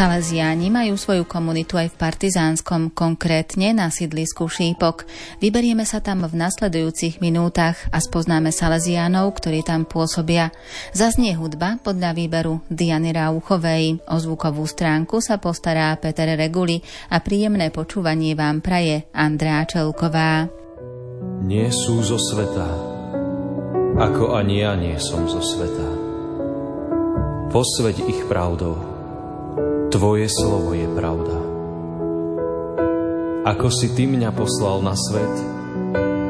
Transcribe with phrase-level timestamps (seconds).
[0.00, 5.04] Salesiáni majú svoju komunitu aj v Partizánskom, konkrétne na sídlisku Šípok.
[5.44, 10.56] Vyberieme sa tam v nasledujúcich minútach a spoznáme Salesiánov, ktorí tam pôsobia.
[10.96, 14.00] Zaznie hudba podľa výberu Diany Rauchovej.
[14.08, 16.80] O zvukovú stránku sa postará Peter Reguli
[17.12, 20.48] a príjemné počúvanie vám praje Andrá Čelková.
[21.44, 22.72] Nie sú zo sveta,
[24.00, 25.88] ako ani ja nie som zo sveta.
[27.52, 28.89] Posveď ich pravdou
[29.90, 31.34] Tvoje slovo je pravda.
[33.42, 35.34] Ako si Ty mňa poslal na svet,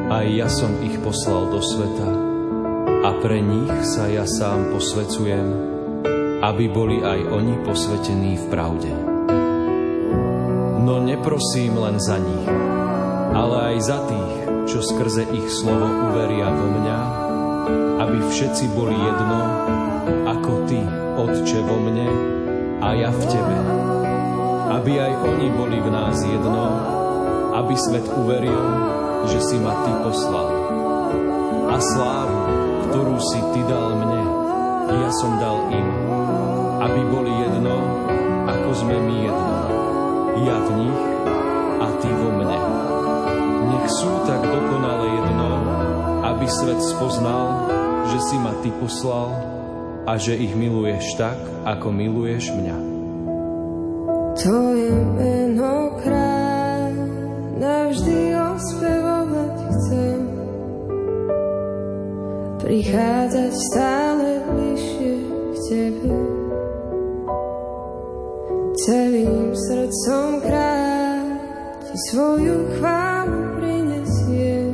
[0.09, 2.09] aj ja som ich poslal do sveta
[3.05, 5.45] a pre nich sa ja sám posvecujem,
[6.41, 8.93] aby boli aj oni posvetení v pravde.
[10.81, 12.49] No neprosím len za nich,
[13.37, 14.35] ale aj za tých,
[14.73, 16.99] čo skrze ich slovo uveria vo mňa,
[18.09, 19.41] aby všetci boli jedno,
[20.33, 20.81] ako Ty,
[21.21, 22.40] Otče, vo mne,
[22.81, 23.59] a ja v Tebe.
[24.73, 26.65] Aby aj oni boli v nás jedno,
[27.53, 28.65] aby svet uveril,
[29.29, 30.49] že si ma Ty poslal.
[31.71, 32.41] A slávu,
[32.89, 34.23] ktorú si Ty dal mne,
[34.91, 35.89] ja som dal im,
[36.81, 37.77] aby boli jedno,
[38.49, 39.57] ako sme my jedno.
[40.41, 41.01] Ja v nich
[41.85, 42.59] a Ty vo mne.
[43.71, 45.51] Nech sú tak dokonale jedno,
[46.33, 47.69] aby svet spoznal,
[48.09, 49.50] že si ma Ty poslal
[50.07, 51.37] a že ich miluješ tak,
[51.69, 52.77] ako miluješ mňa.
[54.41, 56.93] Tvoje meno kráľ
[57.61, 60.21] navždy ospevovať chcem.
[62.65, 66.15] Prichádzať stále bližšie k Tebe.
[68.81, 71.25] Celým srdcom kráľ
[71.85, 74.73] Ti svoju chválu prinesiem.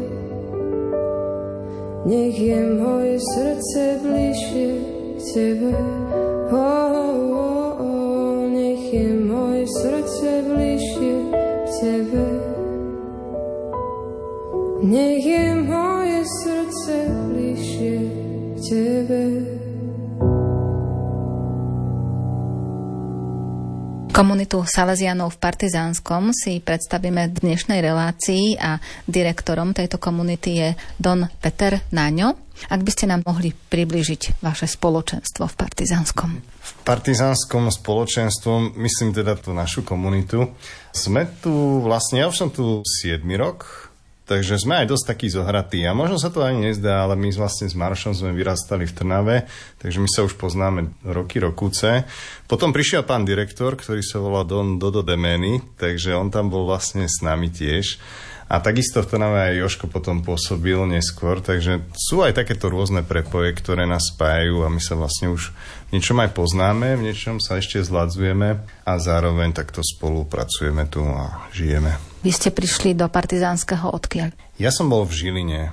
[2.06, 4.95] Nech je moje srdce bližšie
[5.32, 5.74] Tebe.
[6.50, 6.56] Oh,
[7.32, 9.25] oh, oh, nech je
[24.16, 31.28] Komunitu Salesianov v Partizánskom si predstavíme v dnešnej relácii a direktorom tejto komunity je Don
[31.36, 32.32] Peter Náňo.
[32.72, 36.30] Ak by ste nám mohli približiť vaše spoločenstvo v Partizánskom.
[36.40, 40.48] V Partizánskom spoločenstvom, myslím teda tú našu komunitu,
[40.96, 43.85] sme tu vlastne, ja už som tu 7 rok,
[44.26, 45.86] Takže sme aj dosť takí zohratí.
[45.86, 49.36] A možno sa to ani nezdá, ale my vlastne s Maršom sme vyrastali v Trnave,
[49.78, 52.02] takže my sa už poznáme roky, rokúce.
[52.50, 57.06] Potom prišiel pán direktor, ktorý sa volal Don Dodo Demeny, takže on tam bol vlastne
[57.06, 58.02] s nami tiež.
[58.46, 63.54] A takisto v Trnave aj Joško potom pôsobil neskôr, takže sú aj takéto rôzne prepoje,
[63.54, 65.50] ktoré nás spájajú a my sa vlastne už
[65.86, 71.46] v niečom aj poznáme, v niečom sa ešte zladzujeme a zároveň takto spolupracujeme tu a
[71.54, 71.94] žijeme.
[72.26, 74.34] Vy ste prišli do partizánskeho odkiaľ?
[74.58, 75.70] Ja som bol v Žiline,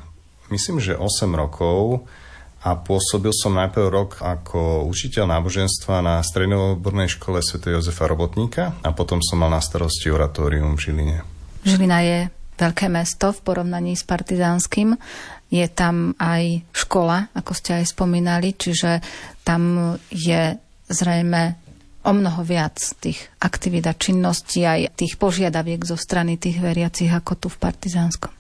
[0.54, 2.06] myslím, že 8 rokov
[2.62, 7.60] a pôsobil som najprv rok ako učiteľ náboženstva na strednoodbornej škole Sv.
[7.74, 11.18] Jozefa Robotníka a potom som mal na starosti oratórium v Žiline.
[11.66, 12.20] Žilina je
[12.62, 14.96] veľké mesto v porovnaní s partizánskym.
[15.50, 19.02] Je tam aj škola, ako ste aj spomínali, čiže
[19.44, 20.58] tam je
[20.90, 21.56] zrejme
[22.04, 27.40] o mnoho viac tých aktivít a činností aj tých požiadaviek zo strany tých veriacich ako
[27.40, 28.32] tu v Partizánskom.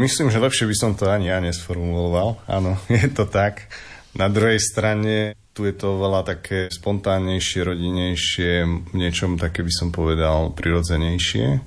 [0.00, 2.40] Myslím, že lepšie by som to ani ja nesformuloval.
[2.48, 3.68] Áno, je to tak.
[4.16, 8.52] Na druhej strane tu je to veľa také spontánnejšie, rodinejšie,
[8.96, 11.60] niečom také by som povedal prirodzenejšie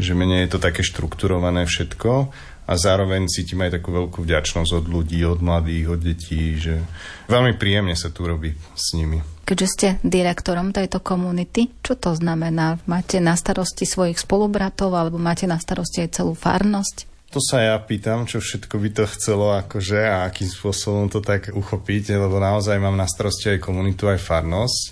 [0.00, 4.86] že menej je to také štrukturované všetko a zároveň cítim aj takú veľkú vďačnosť od
[4.86, 6.78] ľudí, od mladých, od detí, že
[7.26, 9.18] veľmi príjemne sa tu robí s nimi.
[9.42, 12.78] Keďže ste direktorom tejto komunity, čo to znamená?
[12.86, 17.10] Máte na starosti svojich spolubratov alebo máte na starosti aj celú farnosť?
[17.32, 21.48] To sa ja pýtam, čo všetko by to chcelo akože a akým spôsobom to tak
[21.48, 24.82] uchopiť, lebo naozaj mám na starosti aj komunitu, aj farnosť.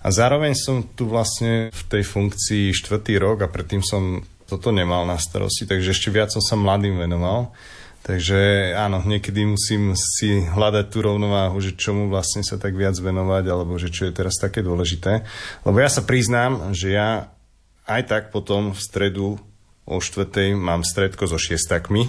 [0.00, 5.06] A zároveň som tu vlastne v tej funkcii štvrtý rok a predtým som toto nemal
[5.06, 7.54] na starosti, takže ešte viac som sa mladým venoval.
[8.00, 13.44] Takže áno, niekedy musím si hľadať tú rovnováhu, že čomu vlastne sa tak viac venovať,
[13.46, 15.22] alebo že čo je teraz také dôležité.
[15.62, 17.28] Lebo ja sa priznám, že ja
[17.84, 19.38] aj tak potom v stredu
[19.84, 22.08] o štvrtej mám stredko so šiestakmi,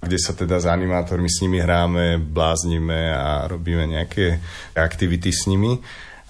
[0.00, 4.40] kde sa teda s animátormi s nimi hráme, bláznime a robíme nejaké
[4.72, 5.76] aktivity s nimi.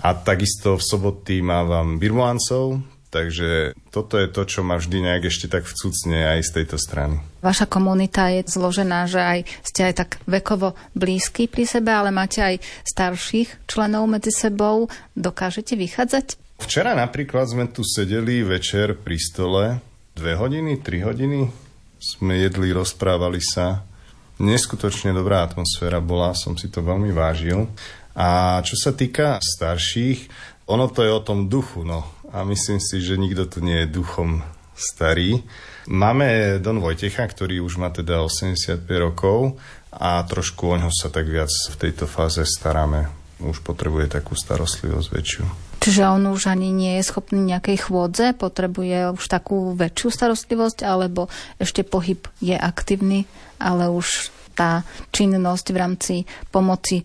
[0.01, 5.51] A takisto v soboty mávam birmoancov, Takže toto je to, čo ma vždy nejak ešte
[5.51, 7.19] tak vcucne aj z tejto strany.
[7.43, 12.39] Vaša komunita je zložená, že aj ste aj tak vekovo blízky pri sebe, ale máte
[12.39, 14.87] aj starších členov medzi sebou.
[15.19, 16.39] Dokážete vychádzať?
[16.63, 19.65] Včera napríklad sme tu sedeli večer pri stole,
[20.15, 21.51] dve hodiny, tri hodiny,
[21.99, 23.83] sme jedli, rozprávali sa.
[24.39, 27.67] Neskutočne dobrá atmosféra bola, som si to veľmi vážil.
[28.15, 30.29] A čo sa týka starších,
[30.71, 32.07] ono to je o tom duchu, no.
[32.31, 34.47] A myslím si, že nikto tu nie je duchom
[34.79, 35.43] starý.
[35.91, 39.59] Máme Don Vojtecha, ktorý už má teda 85 rokov
[39.91, 43.11] a trošku o ňo sa tak viac v tejto fáze staráme.
[43.43, 45.45] Už potrebuje takú starostlivosť väčšiu.
[45.81, 51.33] Čiže on už ani nie je schopný nejakej chôdze, potrebuje už takú väčšiu starostlivosť, alebo
[51.57, 53.25] ešte pohyb je aktívny,
[53.57, 56.15] ale už tá činnosť v rámci
[56.53, 57.01] pomoci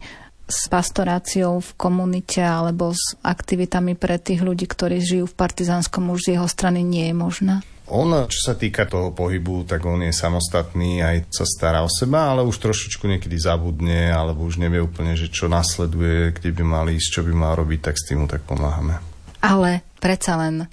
[0.46, 6.30] s pastoráciou v komunite alebo s aktivitami pre tých ľudí, ktorí žijú v partizánskom už
[6.30, 7.56] z jeho strany nie je možná?
[7.86, 12.34] On, čo sa týka toho pohybu, tak on je samostatný, aj sa stará o seba,
[12.34, 16.86] ale už trošičku niekedy zabudne, alebo už nevie úplne, že čo nasleduje, kde by mal
[16.90, 18.98] ísť, čo by mal robiť, tak s tým mu tak pomáhame.
[19.46, 20.66] Ale predsa len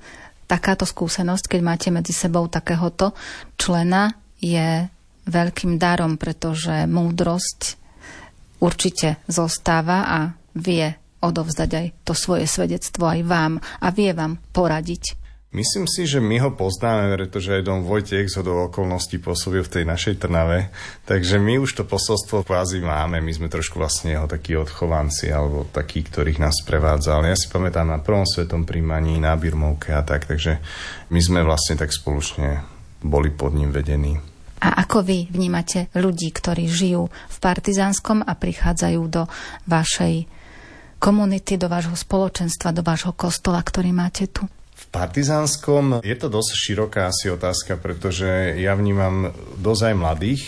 [0.48, 3.12] takáto skúsenosť, keď máte medzi sebou takéhoto
[3.60, 4.88] člena, je
[5.28, 7.81] veľkým darom, pretože múdrosť
[8.62, 10.18] určite zostáva a
[10.54, 15.18] vie odovzdať aj to svoje svedectvo aj vám a vie vám poradiť.
[15.52, 19.68] Myslím si, že my ho poznáme, pretože aj Dom Vojtech z hodou okolností pôsobil v
[19.68, 20.72] tej našej Trnave,
[21.04, 25.68] takže my už to posolstvo kvázi máme, my sme trošku vlastne jeho takí odchovanci, alebo
[25.68, 27.28] takí, ktorých nás prevádzal.
[27.28, 30.56] Ja si pamätám na prvom svetom príjmaní, na Birmovke a tak, takže
[31.12, 32.64] my sme vlastne tak spoločne
[33.04, 34.31] boli pod ním vedení.
[34.62, 39.26] A ako vy vnímate ľudí, ktorí žijú v Partizánskom a prichádzajú do
[39.66, 40.30] vašej
[41.02, 44.46] komunity, do vášho spoločenstva, do vášho kostola, ktorý máte tu?
[44.92, 50.44] Partizánskom je to dosť široká asi otázka, pretože ja vnímam dosť aj mladých,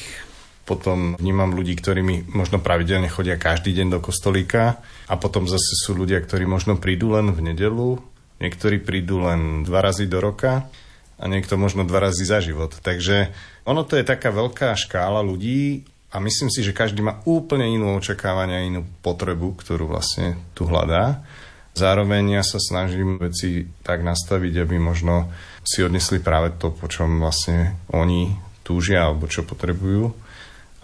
[0.68, 5.80] potom vnímam ľudí, ktorí mi možno pravidelne chodia každý deň do kostolíka a potom zase
[5.80, 7.96] sú ľudia, ktorí možno prídu len v nedelu,
[8.36, 10.68] niektorí prídu len dva razy do roka
[11.18, 12.74] a niekto možno dva razy za život.
[12.82, 13.30] Takže
[13.64, 17.98] ono to je taká veľká škála ľudí a myslím si, že každý má úplne inú
[17.98, 21.26] očakávania, inú potrebu, ktorú vlastne tu hľadá.
[21.74, 25.34] Zároveň ja sa snažím veci tak nastaviť, aby možno
[25.66, 28.30] si odnesli práve to, po čom vlastne oni
[28.62, 30.14] túžia alebo čo potrebujú,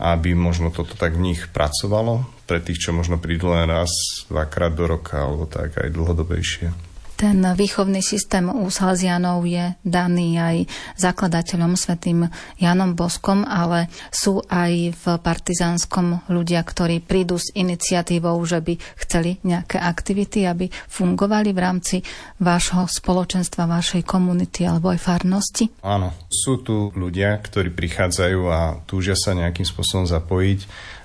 [0.03, 3.93] aby možno toto tak v nich pracovalo pre tých, čo možno prídu len raz,
[4.27, 6.90] dvakrát do roka alebo tak aj dlhodobejšie.
[7.21, 10.57] Ten výchovný systém u Salesianov je daný aj
[10.97, 12.25] zakladateľom svetým
[12.57, 19.37] Janom Boskom, ale sú aj v partizánskom ľudia, ktorí prídu s iniciatívou, že by chceli
[19.45, 21.97] nejaké aktivity, aby fungovali v rámci
[22.41, 25.69] vášho spoločenstva, vašej komunity alebo aj farnosti?
[25.85, 30.61] Áno, sú tu ľudia, ktorí prichádzajú a túžia sa nejakým spôsobom zapojiť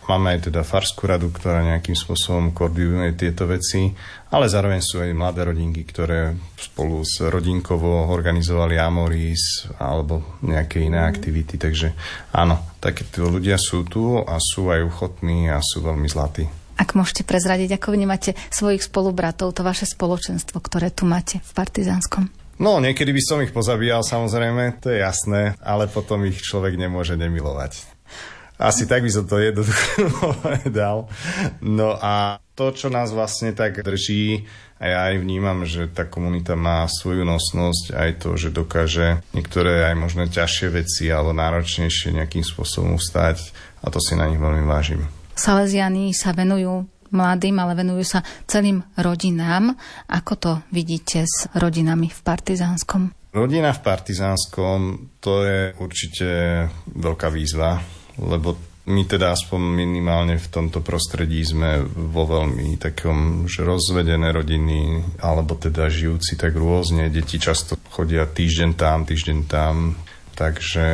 [0.06, 3.90] Máme aj teda Farskú radu, ktorá nejakým spôsobom koordinuje tieto veci,
[4.30, 11.02] ale zároveň sú aj mladé rodinky, ktoré spolu s rodinkovo organizovali Amoris alebo nejaké iné
[11.02, 11.57] aktivity.
[11.57, 11.98] Takže
[12.38, 16.46] áno, takéto ľudia sú tu a sú aj uchotní a sú veľmi zlatí.
[16.78, 22.30] Ak môžete prezradiť, ako vnímate svojich spolubratov, to vaše spoločenstvo, ktoré tu máte v Partizánskom?
[22.62, 27.18] No, niekedy by som ich pozabíjal, samozrejme, to je jasné, ale potom ich človek nemôže
[27.18, 27.94] nemilovať.
[28.56, 30.08] Asi tak by som to jednoducho
[30.39, 31.12] povedal.
[31.60, 36.60] No a to, čo nás vlastne tak drží, a ja aj vnímam, že tá komunita
[36.60, 42.44] má svoju nosnosť, aj to, že dokáže niektoré aj možno ťažšie veci alebo náročnejšie nejakým
[42.44, 43.39] spôsobom ustať
[43.84, 45.08] a to si na nich veľmi vážim.
[45.36, 49.72] Salesiani sa venujú mladým, ale venujú sa celým rodinám.
[50.12, 53.15] Ako to vidíte s rodinami v Partizánskom?
[53.32, 54.79] Rodina v Partizánskom
[55.24, 56.27] to je určite
[56.91, 57.79] veľká výzva
[58.19, 58.55] lebo
[58.86, 65.57] my teda aspoň minimálne v tomto prostredí sme vo veľmi takom, že rozvedené rodiny, alebo
[65.57, 67.10] teda žijúci tak rôzne.
[67.10, 69.98] Deti často chodia týždeň tam, týždeň tam.
[70.38, 70.86] Takže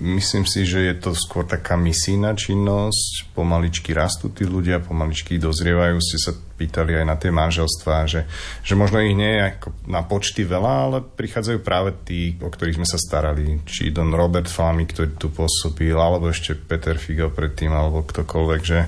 [0.00, 3.36] Myslím si, že je to skôr taká misijná činnosť.
[3.36, 6.00] Pomaličky rastú tí ľudia, pomaličky dozrievajú.
[6.00, 8.28] Ste sa pýtali aj na tie manželstvá, že,
[8.60, 12.76] že možno ich nie je ako na počty veľa, ale prichádzajú práve tí, o ktorých
[12.76, 13.64] sme sa starali.
[13.64, 18.60] Či Don Robert Fami, ktorý tu pôsobil, alebo ešte Peter Figo predtým, alebo ktokoľvek.
[18.60, 18.78] Že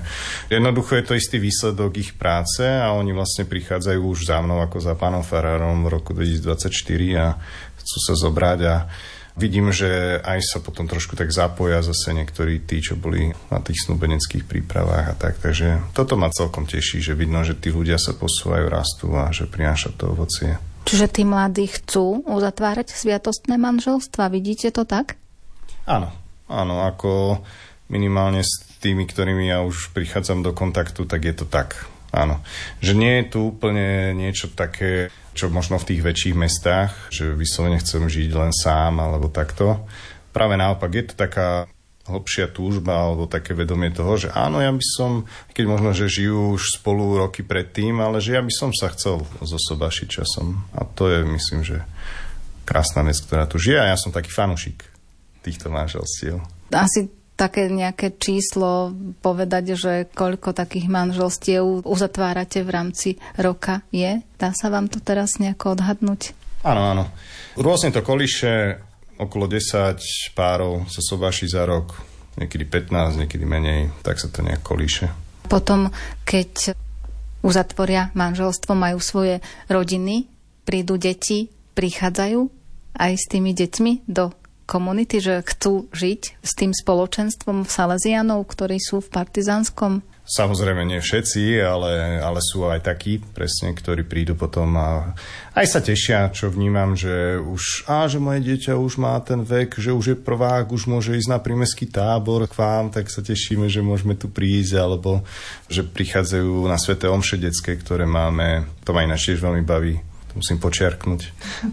[0.53, 4.77] jednoducho je to istý výsledok ich práce a oni vlastne prichádzajú už za mnou ako
[4.77, 6.69] za pánom Ferrarom v roku 2024
[7.17, 7.27] a
[7.81, 8.75] chcú sa zobrať a
[9.33, 13.89] Vidím, že aj sa potom trošku tak zapoja zase niektorí tí, čo boli na tých
[13.89, 15.41] snúbeneckých prípravách a tak.
[15.41, 19.49] Takže toto ma celkom teší, že vidno, že tí ľudia sa posúvajú, rastú a že
[19.49, 20.61] prináša to ovocie.
[20.85, 25.17] Čiže tí mladí chcú uzatvárať sviatostné manželstva, vidíte to tak?
[25.89, 26.13] Áno,
[26.45, 27.41] áno, ako
[27.89, 31.87] minimálne s tými, ktorými ja už prichádzam do kontaktu, tak je to tak.
[32.13, 32.39] Áno.
[32.79, 37.81] Že nie je tu úplne niečo také, čo možno v tých väčších mestách, že vyslovene
[37.81, 39.83] chcem žiť len sám alebo takto.
[40.29, 41.65] Práve naopak, je to taká
[42.03, 45.23] hlbšia túžba alebo také vedomie toho, že áno, ja by som,
[45.55, 49.23] keď možno, že žijú už spolu roky predtým, ale že ja by som sa chcel
[49.39, 50.67] zosobašiť časom.
[50.75, 51.79] A to je, myslím, že
[52.67, 54.83] krásna vec, ktorá tu žije a ja som taký fanušik
[55.43, 56.43] týchto manželstiev.
[56.75, 64.23] Asi také nejaké číslo povedať, že koľko takých manželstiev uzatvárate v rámci roka je?
[64.39, 66.31] Dá sa vám to teraz nejako odhadnúť?
[66.63, 67.05] Áno, áno.
[67.59, 68.79] Rôzne to koliše,
[69.19, 69.99] okolo 10
[70.31, 71.99] párov sa sobáši za rok,
[72.39, 75.11] niekedy 15, niekedy menej, tak sa to nejak kolíše.
[75.51, 75.91] Potom,
[76.23, 76.79] keď
[77.43, 80.31] uzatvoria manželstvo, majú svoje rodiny,
[80.63, 82.39] prídu deti, prichádzajú
[82.95, 84.31] aj s tými deťmi do
[84.65, 91.59] komunity, že chcú žiť s tým spoločenstvom Salesianov, ktorí sú v partizánskom Samozrejme nie všetci,
[91.59, 95.11] ale, ale sú aj takí, presne, ktorí prídu potom a
[95.51, 99.75] aj sa tešia, čo vnímam, že už, a že moje dieťa už má ten vek,
[99.75, 103.67] že už je prvák, už môže ísť na prímeský tábor k vám, tak sa tešíme,
[103.67, 105.27] že môžeme tu prísť, alebo
[105.67, 108.63] že prichádzajú na sveté omše detské, ktoré máme.
[108.87, 111.21] To ma ináč tiež veľmi baví musím počiarknúť.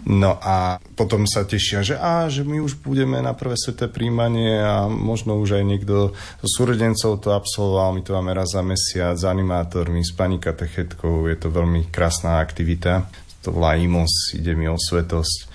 [0.05, 4.61] No a potom sa tešia, že á, že my už budeme na prvé sveté príjmanie
[4.61, 9.17] a možno už aj niekto zo súrodencov to absolvoval, my to máme raz za mesiac
[9.17, 13.09] s animátormi, s pani katechetkou, je to veľmi krásna aktivita.
[13.41, 15.49] To volá IMOS, ide mi o svetosť.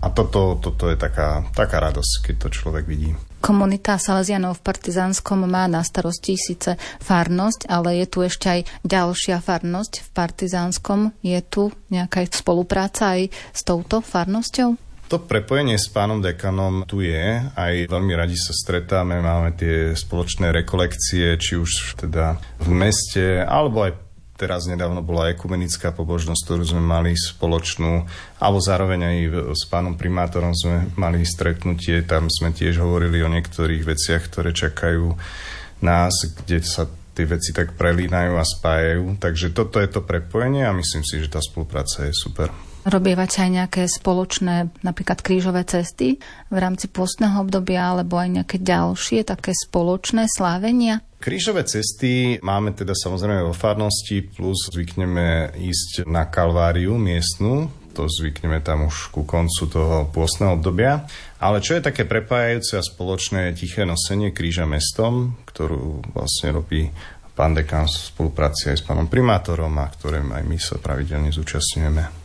[0.00, 3.12] A toto, toto je taká, taká radosť, keď to človek vidí.
[3.40, 9.40] Komunita Salesianov v Partizánskom má na starosti síce farnosť, ale je tu ešte aj ďalšia
[9.40, 11.00] farnosť v Partizánskom.
[11.24, 14.76] Je tu nejaká spolupráca aj s touto farnosťou?
[15.10, 20.54] To prepojenie s pánom dekanom tu je, aj veľmi radi sa stretáme, máme tie spoločné
[20.54, 24.09] rekolekcie, či už teda v meste, alebo aj
[24.40, 28.08] Teraz nedávno bola ekumenická pobožnosť, ktorú sme mali spoločnú,
[28.40, 29.16] alebo zároveň aj
[29.52, 35.12] s pánom primátorom sme mali stretnutie, tam sme tiež hovorili o niektorých veciach, ktoré čakajú
[35.84, 39.20] nás, kde sa tie veci tak prelínajú a spájajú.
[39.20, 42.48] Takže toto je to prepojenie a myslím si, že tá spolupráca je super.
[42.80, 46.16] Robievate aj nejaké spoločné, napríklad krížové cesty
[46.48, 51.04] v rámci pôstneho obdobia, alebo aj nejaké ďalšie také spoločné slávenia?
[51.20, 58.64] Krížové cesty máme teda samozrejme vo farnosti, plus zvykneme ísť na Kalváriu miestnu, to zvykneme
[58.64, 61.04] tam už ku koncu toho pôstneho obdobia.
[61.36, 66.88] Ale čo je také prepájajúce a spoločné tiché nosenie kríža mestom, ktorú vlastne robí
[67.36, 72.19] pán dekán v spolupráci aj s pánom primátorom a ktorým aj my sa pravidelne zúčastňujeme.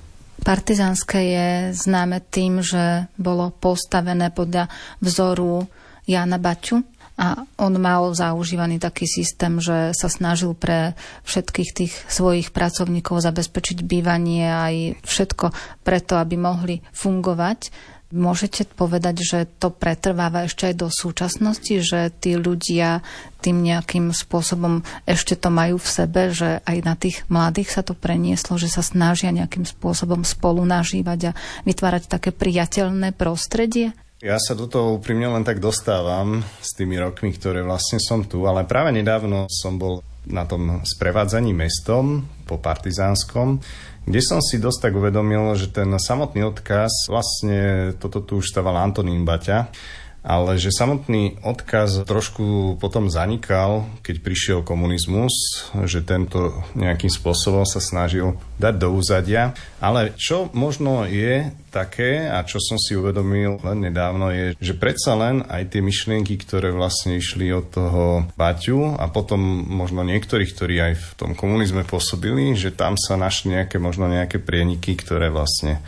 [0.46, 4.70] Partizánske je známe tým, že bolo postavené podľa
[5.02, 5.66] vzoru
[6.06, 6.86] Jana Baťu,
[7.16, 13.88] a on mal zaužívaný taký systém, že sa snažil pre všetkých tých svojich pracovníkov zabezpečiť
[13.88, 15.46] bývanie aj všetko
[15.88, 17.72] preto, aby mohli fungovať.
[18.16, 23.04] Môžete povedať, že to pretrváva ešte aj do súčasnosti, že tí ľudia
[23.44, 27.92] tým nejakým spôsobom ešte to majú v sebe, že aj na tých mladých sa to
[27.92, 31.36] prenieslo, že sa snažia nejakým spôsobom spolu nažívať a
[31.68, 33.92] vytvárať také priateľné prostredie?
[34.24, 38.48] Ja sa do toho úprimne len tak dostávam s tými rokmi, ktoré vlastne som tu,
[38.48, 43.62] ale práve nedávno som bol na tom sprevádzaní mestom po partizánskom,
[44.06, 48.78] kde som si dosť tak uvedomil, že ten samotný odkaz, vlastne toto tu už stával
[48.78, 49.74] Antonín Baťa,
[50.26, 57.78] ale že samotný odkaz trošku potom zanikal, keď prišiel komunizmus, že tento nejakým spôsobom sa
[57.78, 59.54] snažil dať do úzadia.
[59.78, 65.14] Ale čo možno je také, a čo som si uvedomil len nedávno, je, že predsa
[65.14, 69.38] len aj tie myšlienky, ktoré vlastne išli od toho Baťu a potom
[69.70, 74.42] možno niektorých, ktorí aj v tom komunizme pôsobili, že tam sa našli nejaké možno nejaké
[74.42, 75.86] prieniky, ktoré vlastne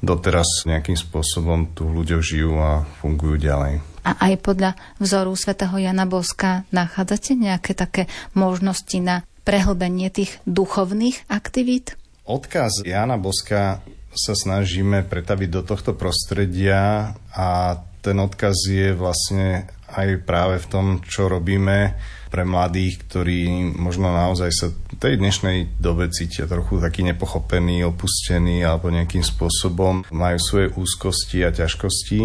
[0.00, 3.84] doteraz nejakým spôsobom tu ľudia žijú a fungujú ďalej.
[4.00, 11.28] A aj podľa vzoru svätého Jana Boska nachádzate nejaké také možnosti na prehlbenie tých duchovných
[11.28, 12.00] aktivít?
[12.24, 20.24] Odkaz Jana Boska sa snažíme pretaviť do tohto prostredia a ten odkaz je vlastne aj
[20.24, 21.94] práve v tom, čo robíme
[22.30, 28.62] pre mladých, ktorí možno naozaj sa v tej dnešnej dobe cítia trochu taký nepochopený, opustený
[28.62, 32.20] alebo nejakým spôsobom majú svoje úzkosti a ťažkosti,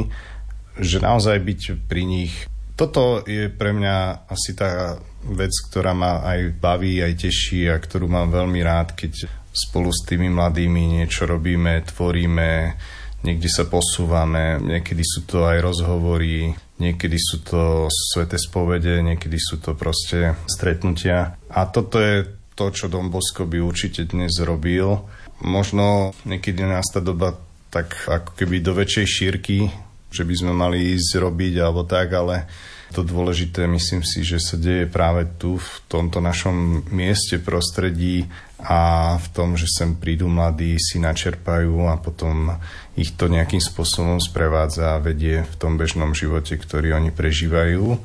[0.78, 2.34] že naozaj byť pri nich.
[2.78, 8.06] Toto je pre mňa asi tá vec, ktorá ma aj baví, aj teší a ktorú
[8.06, 12.76] mám veľmi rád, keď spolu s tými mladými niečo robíme, tvoríme,
[13.24, 19.60] niekde sa posúvame, niekedy sú to aj rozhovory, niekedy sú to sveté spovede, niekedy sú
[19.60, 21.40] to proste stretnutia.
[21.52, 25.04] A toto je to, čo Don Bosco by určite dnes robil.
[25.44, 27.36] Možno niekedy nás tá doba
[27.68, 29.68] tak ako keby do väčšej šírky,
[30.08, 32.48] že by sme mali ísť robiť alebo tak, ale
[32.96, 38.32] to dôležité myslím si, že sa deje práve tu, v tomto našom mieste, prostredí
[38.64, 42.56] a v tom, že sem prídu mladí, si načerpajú a potom
[42.96, 48.00] ich to nejakým spôsobom sprevádza a vedie v tom bežnom živote, ktorý oni prežívajú.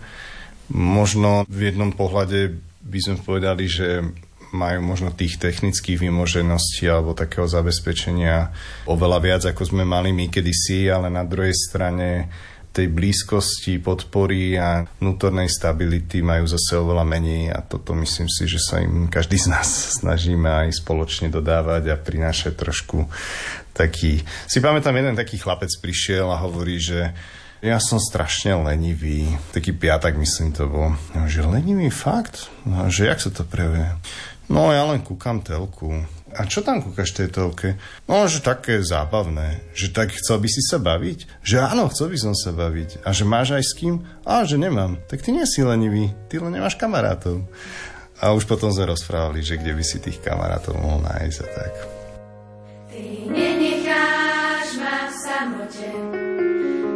[0.75, 4.03] Možno v jednom pohľade by sme povedali, že
[4.51, 8.51] majú možno tých technických vymožeností alebo takého zabezpečenia
[8.91, 12.27] oveľa viac, ako sme mali my kedysi, ale na druhej strane
[12.71, 18.63] tej blízkosti, podpory a vnútornej stability majú zase oveľa menej a toto myslím si, že
[18.63, 19.69] sa im každý z nás
[20.03, 23.11] snažíme aj spoločne dodávať a prinášať trošku
[23.75, 24.23] taký...
[24.47, 27.11] Si pamätám, jeden taký chlapec prišiel a hovorí, že
[27.61, 29.37] ja som strašne lenivý.
[29.53, 30.97] Taký piatak, myslím, to bol.
[31.13, 32.49] Že lenivý fakt?
[32.65, 33.85] No, že jak sa to prejavuje?
[34.49, 36.03] No, ja len kúkam telku.
[36.31, 37.75] A čo tam kúkaš tej telke?
[38.07, 39.67] No, že také zábavné.
[39.75, 41.43] Že tak chcel by si sa baviť?
[41.43, 43.03] Že áno, chcel by som sa baviť.
[43.03, 44.07] A že máš aj s kým?
[44.23, 45.03] A že nemám.
[45.11, 46.15] Tak ty nie si lenivý.
[46.31, 47.43] Ty len nemáš kamarátov.
[48.23, 51.73] A už potom sme rozprávali, že kde by si tých kamarátov mohol nájsť a tak.
[52.93, 55.89] Ty nenecháš ma v samote,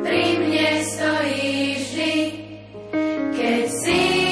[0.05, 2.15] pri mne stojíš vždy,
[3.33, 4.24] keď cítim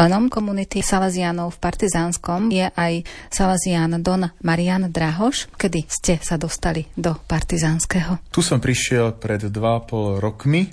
[0.00, 5.52] Členom komunity Salesianov v Partizánskom je aj Salesian Don Marian Drahoš.
[5.60, 8.32] Kedy ste sa dostali do Partizánskeho?
[8.32, 10.72] Tu som prišiel pred 2,5 rokmi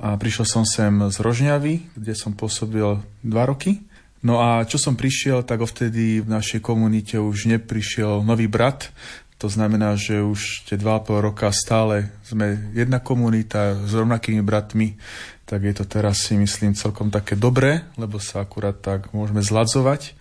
[0.00, 3.84] a prišiel som sem z Rožňavy, kde som pôsobil 2 roky.
[4.24, 8.88] No a čo som prišiel, tak vtedy v našej komunite už neprišiel nový brat.
[9.36, 14.96] To znamená, že už tie 2,5 roka stále sme jedna komunita s rovnakými bratmi,
[15.46, 20.14] tak je to teraz si myslím celkom také dobré, lebo sa akurát tak môžeme zladzovať.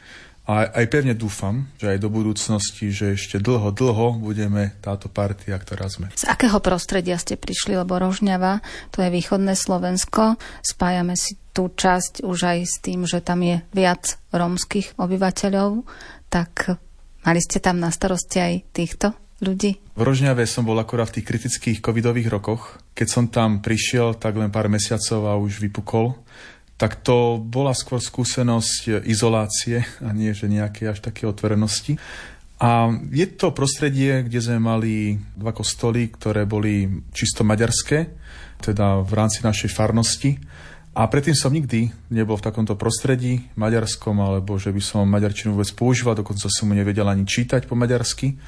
[0.50, 5.54] A aj pevne dúfam, že aj do budúcnosti, že ešte dlho, dlho budeme táto partia,
[5.56, 6.10] ktorá sme.
[6.18, 7.78] Z akého prostredia ste prišli?
[7.78, 10.42] Lebo Rožňava, to je východné Slovensko.
[10.66, 15.86] Spájame si tú časť už aj s tým, že tam je viac rómskych obyvateľov.
[16.34, 16.74] Tak
[17.22, 19.82] mali ste tam na starosti aj týchto ľudí?
[19.98, 22.80] V Rožňave som bol akorát v tých kritických covidových rokoch.
[22.94, 26.16] Keď som tam prišiel, tak len pár mesiacov a už vypukol
[26.82, 32.02] tak to bola skôr skúsenosť izolácie a nie, že nejaké až také otvorenosti.
[32.58, 38.10] A je to prostredie, kde sme mali dva kostoly, ktoré boli čisto maďarské,
[38.66, 40.42] teda v rámci našej farnosti.
[40.98, 45.70] A predtým som nikdy nebol v takomto prostredí maďarskom, alebo že by som maďarčinu vôbec
[45.78, 48.42] používal, dokonca som mu nevedel ani čítať po maďarsky.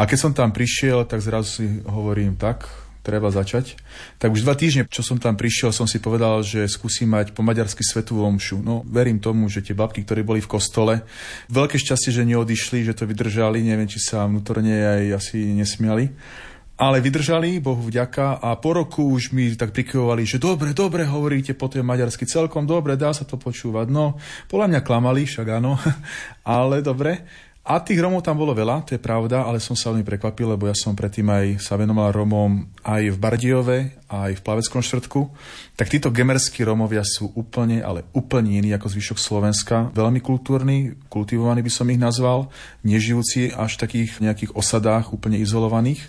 [0.00, 2.64] A keď som tam prišiel, tak zrazu si hovorím tak,
[3.04, 3.76] treba začať.
[4.16, 7.44] Tak už dva týždne, čo som tam prišiel, som si povedal, že skúsim mať po
[7.44, 8.64] maďarsky svetú omšu.
[8.64, 11.04] No, verím tomu, že tie babky, ktoré boli v kostole,
[11.52, 16.08] veľké šťastie, že neodišli, že to vydržali, neviem, či sa vnútorne aj asi nesmiali.
[16.80, 21.52] Ale vydržali, Bohu vďaka, a po roku už mi tak prikyvovali, že dobre, dobre, hovoríte
[21.52, 23.92] po tej maďarsky celkom dobre, dá sa to počúvať.
[23.92, 24.16] No,
[24.48, 25.76] podľa mňa klamali, však áno,
[26.56, 27.20] ale dobre.
[27.60, 30.64] A tých Romov tam bolo veľa, to je pravda, ale som sa veľmi prekvapil, lebo
[30.64, 35.20] ja som predtým aj sa venoval Romom aj v Bardiove, aj v Plaveckom štvrtku.
[35.76, 39.92] Tak títo gemerskí Romovia sú úplne, ale úplne iní ako zvyšok Slovenska.
[39.92, 42.48] Veľmi kultúrni, kultivovaní by som ich nazval,
[42.80, 46.00] nežijúci až v takých nejakých osadách, úplne izolovaných.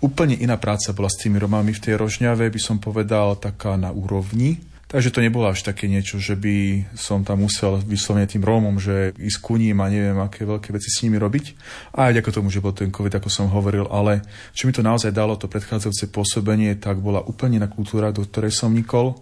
[0.00, 3.92] Úplne iná práca bola s tými Romami v tej Rožňave, by som povedal, taká na
[3.92, 4.64] úrovni
[4.96, 9.12] Takže to nebolo až také niečo, že by som tam musel vyslovene tým Rómom, že
[9.20, 11.52] ísť ku ním a neviem, aké veľké veci s nimi robiť.
[11.92, 14.24] A aj ako tomu, že bol ten COVID, ako som hovoril, ale
[14.56, 18.56] čo mi to naozaj dalo, to predchádzajúce pôsobenie, tak bola úplne na kultúra, do ktorej
[18.56, 19.20] som nikol.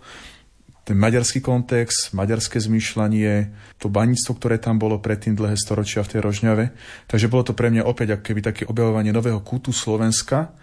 [0.87, 3.51] Ten maďarský kontext, maďarské zmýšľanie,
[3.83, 6.71] to baníctvo, ktoré tam bolo predtým dlhé storočia v tej Rožňave.
[7.11, 10.55] Takže bolo to pre mňa opäť ako keby také objavovanie nového kútu Slovenska,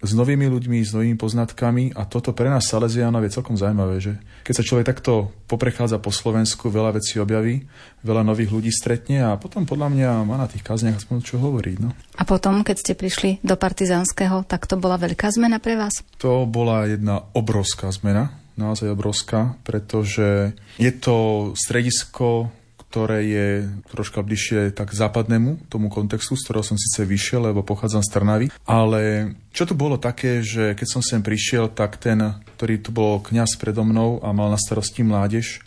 [0.00, 4.16] s novými ľuďmi, s novými poznatkami a toto pre nás Salesianov je celkom zaujímavé, že
[4.48, 7.68] keď sa človek takto poprechádza po Slovensku, veľa vecí objaví,
[8.00, 11.76] veľa nových ľudí stretne a potom podľa mňa má na tých kazniach aspoň čo hovoriť.
[11.84, 11.92] No.
[12.16, 16.00] A potom, keď ste prišli do Partizánskeho, tak to bola veľká zmena pre vás?
[16.24, 22.48] To bola jedna obrovská zmena, naozaj obrovská, pretože je to stredisko
[22.90, 23.48] ktoré je
[23.94, 28.46] troška bližšie tak západnému tomu kontextu, z ktorého som síce vyšiel, lebo pochádzam z Trnavy.
[28.66, 32.18] Ale čo tu bolo také, že keď som sem prišiel, tak ten,
[32.58, 35.62] ktorý tu bol kňaz predo mnou a mal na starosti mládež,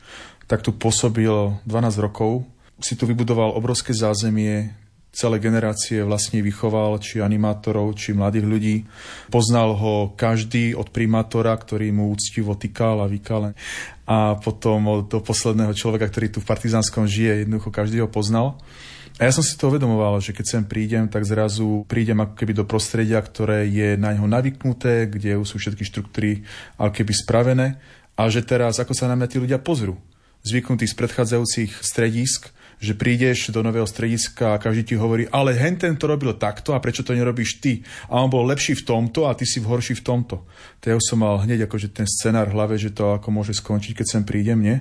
[0.51, 2.43] tak tu pôsobil 12 rokov.
[2.83, 4.75] Si tu vybudoval obrovské zázemie,
[5.13, 8.75] celé generácie vlastne vychoval, či animátorov, či mladých ľudí.
[9.29, 13.53] Poznal ho každý od primátora, ktorý mu úctivo týkal a vykal.
[14.09, 18.57] A potom do posledného človeka, ktorý tu v Partizánskom žije, jednoducho každý ho poznal.
[19.21, 22.57] A ja som si to uvedomoval, že keď sem prídem, tak zrazu prídem ako keby
[22.57, 26.41] do prostredia, ktoré je na ňo navyknuté, kde sú všetky štruktúry
[26.81, 27.67] ako keby spravené
[28.17, 30.01] a že teraz ako sa na mňa tí ľudia pozrú.
[30.41, 32.49] Zvyknutí z predchádzajúcich stredisk,
[32.83, 36.75] že prídeš do nového strediska a každý ti hovorí, ale hen ten to robil takto
[36.75, 37.79] a prečo to nerobíš ty?
[38.11, 40.43] A on bol lepší v tomto a ty si v horší v tomto.
[40.83, 44.03] To ja som mal hneď akože ten scenár v hlave, že to ako môže skončiť,
[44.03, 44.77] keď sem prídem, nie?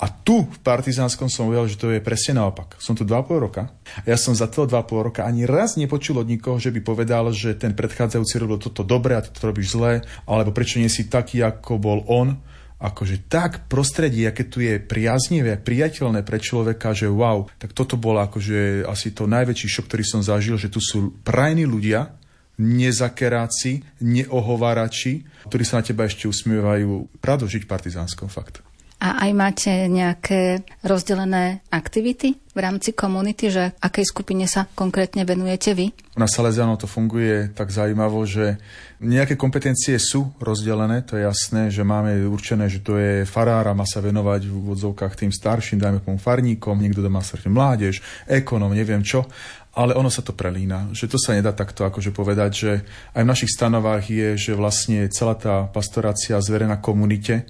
[0.00, 2.80] A tu v Partizánskom som uvedel, že to je presne naopak.
[2.80, 3.68] Som tu 2,5 roka.
[4.00, 7.28] A ja som za toho 2,5 roka ani raz nepočul od nikoho, že by povedal,
[7.36, 11.04] že ten predchádzajúci robil toto dobre a ty to robíš zle, alebo prečo nie si
[11.04, 12.40] taký, ako bol on
[12.80, 18.24] akože tak prostredie, aké tu je priaznivé, priateľné pre človeka, že wow, tak toto bolo
[18.24, 22.16] akože asi to najväčší šok, ktorý som zažil, že tu sú prajní ľudia,
[22.60, 27.08] nezakeráci, neohovárači, ktorí sa na teba ešte usmievajú.
[27.24, 28.60] Rado žiť partizánskom fakt.
[29.00, 35.72] A aj máte nejaké rozdelené aktivity v rámci komunity, že akej skupine sa konkrétne venujete
[35.72, 35.88] vy?
[36.20, 38.60] Na Salesiano to funguje tak zaujímavo, že
[39.00, 43.78] nejaké kompetencie sú rozdelené, to je jasné, že máme určené, že to je farár a
[43.78, 48.76] má sa venovať v úvodzovkách tým starším, dajme tomu farníkom, niekto má sa mládež, ekonom,
[48.76, 49.24] neviem čo
[49.70, 50.90] ale ono sa to prelína.
[50.90, 52.72] Že to sa nedá takto akože povedať, že
[53.14, 57.46] aj v našich stanovách je, že vlastne celá tá pastorácia zverená komunite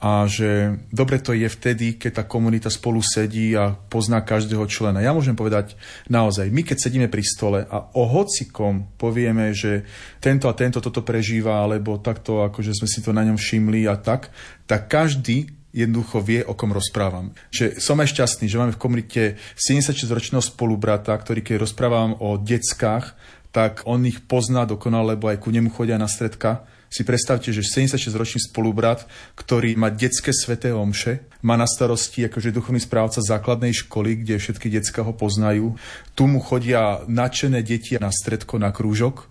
[0.00, 5.04] a že dobre to je vtedy, keď tá komunita spolu sedí a pozná každého člena.
[5.04, 5.76] Ja môžem povedať
[6.08, 9.84] naozaj, my keď sedíme pri stole a o hocikom povieme, že
[10.16, 14.00] tento a tento toto prežíva, alebo takto, akože sme si to na ňom všimli a
[14.00, 14.32] tak,
[14.64, 17.36] tak každý jednoducho vie, o kom rozprávam.
[17.52, 19.22] Že som aj šťastný, že máme v komunite
[19.54, 23.14] 76-ročného spolubrata, ktorý keď rozprávam o deckách,
[23.52, 27.62] tak on ich pozná dokonale, lebo aj ku nemu chodia na stredka Si predstavte, že
[27.62, 29.06] 76-ročný spolubrat,
[29.38, 34.66] ktorý má detské sveté omše, má na starosti akože duchovný správca základnej školy, kde všetky
[34.66, 35.78] decka ho poznajú.
[36.18, 39.30] Tu mu chodia nadšené deti na stredko, na krúžok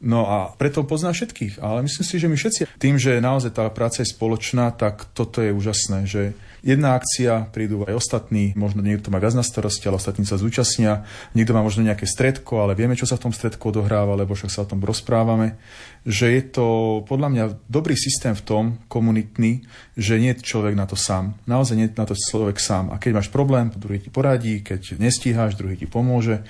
[0.00, 1.60] No a preto pozná všetkých.
[1.60, 5.44] Ale myslím si, že my všetci, tým, že naozaj tá práca je spoločná, tak toto
[5.44, 6.32] je úžasné, že
[6.64, 11.04] jedna akcia, prídu aj ostatní, možno niekto má viac na starosti, ale ostatní sa zúčastnia,
[11.36, 14.52] niekto má možno nejaké stredko, ale vieme, čo sa v tom stredku odohráva, lebo však
[14.52, 15.60] sa o tom rozprávame,
[16.08, 16.66] že je to
[17.04, 19.64] podľa mňa dobrý systém v tom, komunitný,
[20.00, 21.36] že nie je človek na to sám.
[21.44, 22.88] Naozaj nie je na to človek sám.
[22.88, 26.40] A keď máš problém, druhý ti poradí, keď nestíháš, druhý ti pomôže.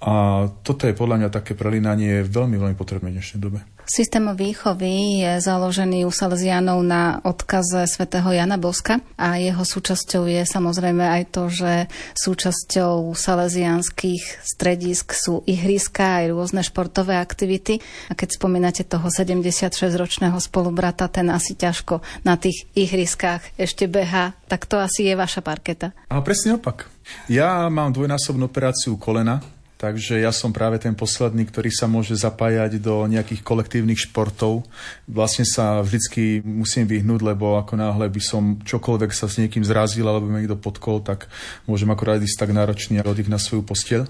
[0.00, 3.60] A toto je podľa mňa také prelinanie veľmi, veľmi potrebné v dnešnej dobe.
[3.84, 10.46] Systém výchovy je založený u Salesianov na odkaze svätého Jana Boska a jeho súčasťou je
[10.46, 11.72] samozrejme aj to, že
[12.16, 17.82] súčasťou salesianských stredisk sú ihriska aj rôzne športové aktivity.
[18.08, 24.64] A keď spomínate toho 76-ročného spolubrata, ten asi ťažko na tých ihriskách ešte beha, tak
[24.64, 25.92] to asi je vaša parketa.
[26.08, 26.86] A presne opak.
[27.26, 29.42] Ja mám dvojnásobnú operáciu kolena,
[29.80, 34.68] Takže ja som práve ten posledný, ktorý sa môže zapájať do nejakých kolektívnych športov.
[35.08, 40.04] Vlastne sa vždycky musím vyhnúť, lebo ako náhle by som čokoľvek sa s niekým zrazil
[40.04, 41.32] alebo mi niekto podkol, tak
[41.64, 44.04] môžem akorát ísť tak náročný a oddych na svoju postiel.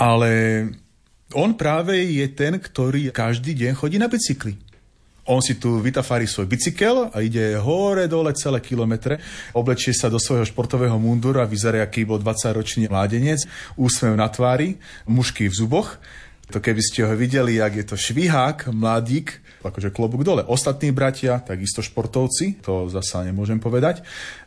[0.00, 0.32] Ale
[1.36, 4.71] on práve je ten, ktorý každý deň chodí na bicykli.
[5.30, 9.22] On si tu vytafári svoj bicykel a ide hore dole celé kilometre,
[9.54, 13.46] oblečie sa do svojho športového munduru a vyzerá, aký bol 20-ročný mládenec,
[13.78, 16.02] úsmev na tvári, mušky v zuboch.
[16.50, 20.42] To keby ste ho videli, jak je to švihák, mladík, akože klobúk dole.
[20.42, 24.02] Ostatní bratia, takisto športovci, to zasa nemôžem povedať.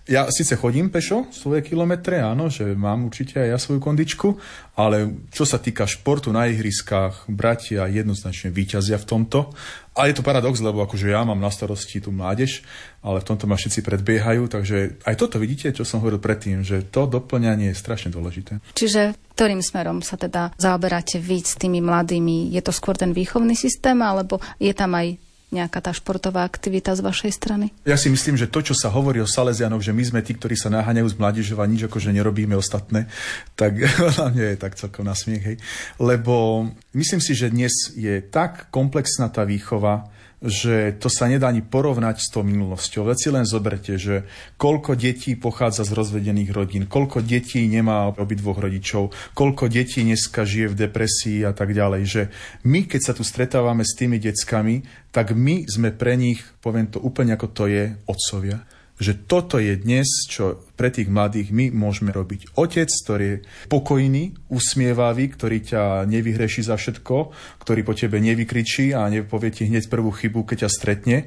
[0.06, 4.38] Ja síce chodím pešo svoje kilometre, áno, že mám určite aj ja svoju kondičku,
[4.78, 9.50] ale čo sa týka športu na ihriskách, bratia jednoznačne výťazia v tomto.
[9.98, 12.62] A je to paradox, lebo akože ja mám na starosti tú mládež,
[13.02, 16.86] ale v tomto ma všetci predbiehajú, takže aj toto vidíte, čo som hovoril predtým, že
[16.86, 18.62] to doplňanie je strašne dôležité.
[18.78, 22.54] Čiže ktorým smerom sa teda zaoberáte víc s tými mladými?
[22.54, 27.02] Je to skôr ten výchovný systém, alebo je tam aj nejaká tá športová aktivita z
[27.06, 27.70] vašej strany?
[27.86, 30.58] Ja si myslím, že to, čo sa hovorí o Salesianoch, že my sme tí, ktorí
[30.58, 33.06] sa naháňajú z mládežov a nič akože nerobíme ostatné,
[33.54, 33.78] tak
[34.18, 35.44] hlavne je tak celkom na smiech.
[35.44, 35.58] Hej.
[36.02, 36.66] Lebo
[36.98, 40.10] myslím si, že dnes je tak komplexná tá výchova,
[40.46, 43.10] že to sa nedá ani porovnať s tou minulosťou.
[43.10, 44.30] Veď si len zoberte, že
[44.62, 50.72] koľko detí pochádza z rozvedených rodín, koľko detí nemá obidvoch rodičov, koľko detí dneska žije
[50.72, 52.02] v depresii a tak ďalej.
[52.06, 52.22] Že
[52.70, 57.02] my, keď sa tu stretávame s tými deckami, tak my sme pre nich, poviem to
[57.02, 58.62] úplne ako to je, otcovia
[58.96, 62.56] že toto je dnes, čo pre tých mladých my môžeme robiť.
[62.56, 69.12] Otec, ktorý je pokojný, usmievavý, ktorý ťa nevyhreší za všetko, ktorý po tebe nevykričí a
[69.12, 71.18] nepovie ti hneď prvú chybu, keď ťa stretne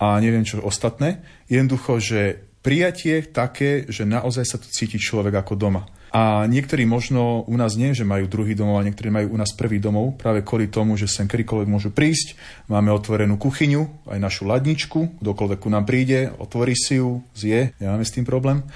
[0.00, 1.20] a neviem čo ostatné.
[1.52, 2.20] Jednoducho, že
[2.64, 5.84] prijatie také, že naozaj sa tu cíti človek ako doma.
[6.10, 9.54] A niektorí možno u nás nie, že majú druhý domov, a niektorí majú u nás
[9.54, 12.34] prvý domov, práve kvôli tomu, že sem kedykoľvek môžu prísť.
[12.66, 18.02] Máme otvorenú kuchyňu, aj našu ladničku, kdokoľvek ku nám príde, otvorí si ju, zje, nemáme
[18.02, 18.66] s tým problém.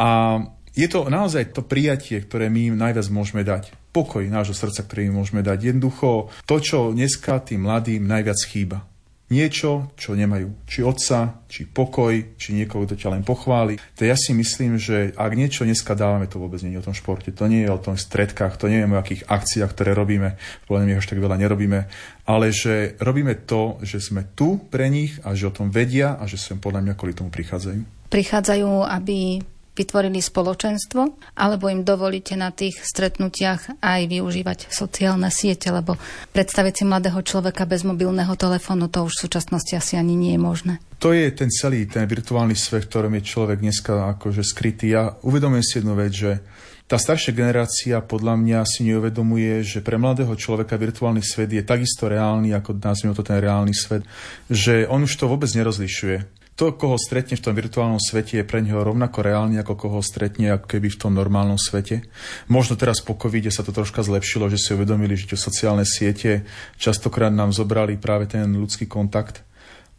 [0.00, 0.40] A
[0.72, 3.74] je to naozaj to prijatie, ktoré my im najviac môžeme dať.
[3.92, 5.74] Pokoj nášho srdca, ktorý im môžeme dať.
[5.74, 8.86] Jednoducho to, čo dneska tým mladým najviac chýba
[9.28, 10.64] niečo, čo nemajú.
[10.64, 13.76] Či otca, či pokoj, či niekoho, kto ťa len pochváli.
[14.00, 16.96] To ja si myslím, že ak niečo dneska dávame, to vôbec nie je o tom
[16.96, 17.32] športe.
[17.36, 20.40] To nie je o tom stredkách, to nie je o akých akciách, ktoré robíme.
[20.64, 21.80] Podľa mňa až tak veľa nerobíme.
[22.24, 26.24] Ale že robíme to, že sme tu pre nich a že o tom vedia a
[26.24, 28.08] že sem podľa mňa kvôli tomu prichádzajú.
[28.08, 29.44] Prichádzajú, aby
[29.78, 31.00] vytvorili spoločenstvo,
[31.38, 35.94] alebo im dovolíte na tých stretnutiach aj využívať sociálne siete, lebo
[36.34, 40.40] predstaviť si mladého človeka bez mobilného telefónu, to už v súčasnosti asi ani nie je
[40.42, 40.74] možné.
[40.98, 44.98] To je ten celý, ten virtuálny svet, v ktorom je človek dneska akože skrytý.
[44.98, 46.42] Ja uvedomujem si jednu vec, že
[46.88, 52.08] tá staršia generácia podľa mňa si neuvedomuje, že pre mladého človeka virtuálny svet je takisto
[52.08, 54.08] reálny, ako nazvime to ten reálny svet,
[54.48, 58.58] že on už to vôbec nerozlišuje to, koho stretne v tom virtuálnom svete, je pre
[58.58, 62.02] neho rovnako reálny, ako koho stretne ako keby v tom normálnom svete.
[62.50, 66.42] Možno teraz po covide sa to troška zlepšilo, že si uvedomili, že tie sociálne siete
[66.74, 69.46] častokrát nám zobrali práve ten ľudský kontakt.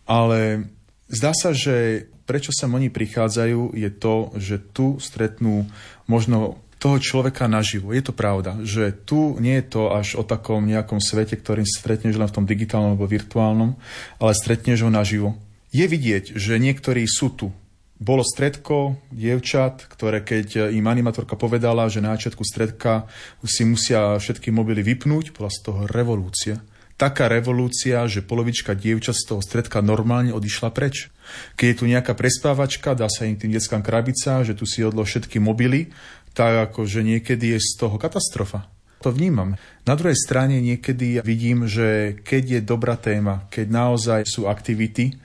[0.04, 0.68] Ale
[1.08, 5.64] zdá sa, že prečo sa oni prichádzajú, je to, že tu stretnú
[6.12, 7.96] možno toho človeka naživo.
[7.96, 12.20] Je to pravda, že tu nie je to až o takom nejakom svete, ktorým stretneš
[12.20, 13.80] len v tom digitálnom alebo virtuálnom,
[14.20, 15.40] ale stretneš ho naživo
[15.70, 17.54] je vidieť, že niektorí sú tu.
[18.00, 23.12] Bolo stredko dievčat, ktoré keď im animatorka povedala, že na začiatku stredka
[23.44, 26.64] si musia všetky mobily vypnúť, bola z toho revolúcia.
[27.00, 31.08] taká revolúcia, že polovička dievčat z toho stredka normálne odišla preč.
[31.56, 35.08] Keď je tu nejaká prespávačka, dá sa im tým deckám krabica, že tu si odlo
[35.08, 35.96] všetky mobily,
[36.36, 38.68] tak ako, že niekedy je z toho katastrofa.
[39.00, 39.56] To vnímam.
[39.88, 45.16] Na druhej strane niekedy vidím, že keď je dobrá téma, keď naozaj sú aktivity,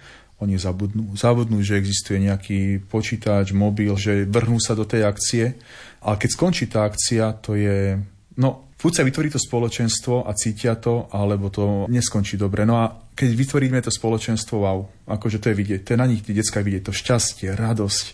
[0.44, 1.16] oni zabudnú.
[1.16, 5.56] Zabudnú, že existuje nejaký počítač, mobil, že vrhnú sa do tej akcie.
[6.04, 7.96] Ale keď skončí tá akcia, to je...
[8.36, 12.68] No, buď sa vytvorí to spoločenstvo a cítia to, alebo to neskončí dobre.
[12.68, 16.20] No a keď vytvoríme to spoločenstvo, wow, akože to je vidieť, to je na nich
[16.20, 18.04] tie detská vidieť, to šťastie, radosť,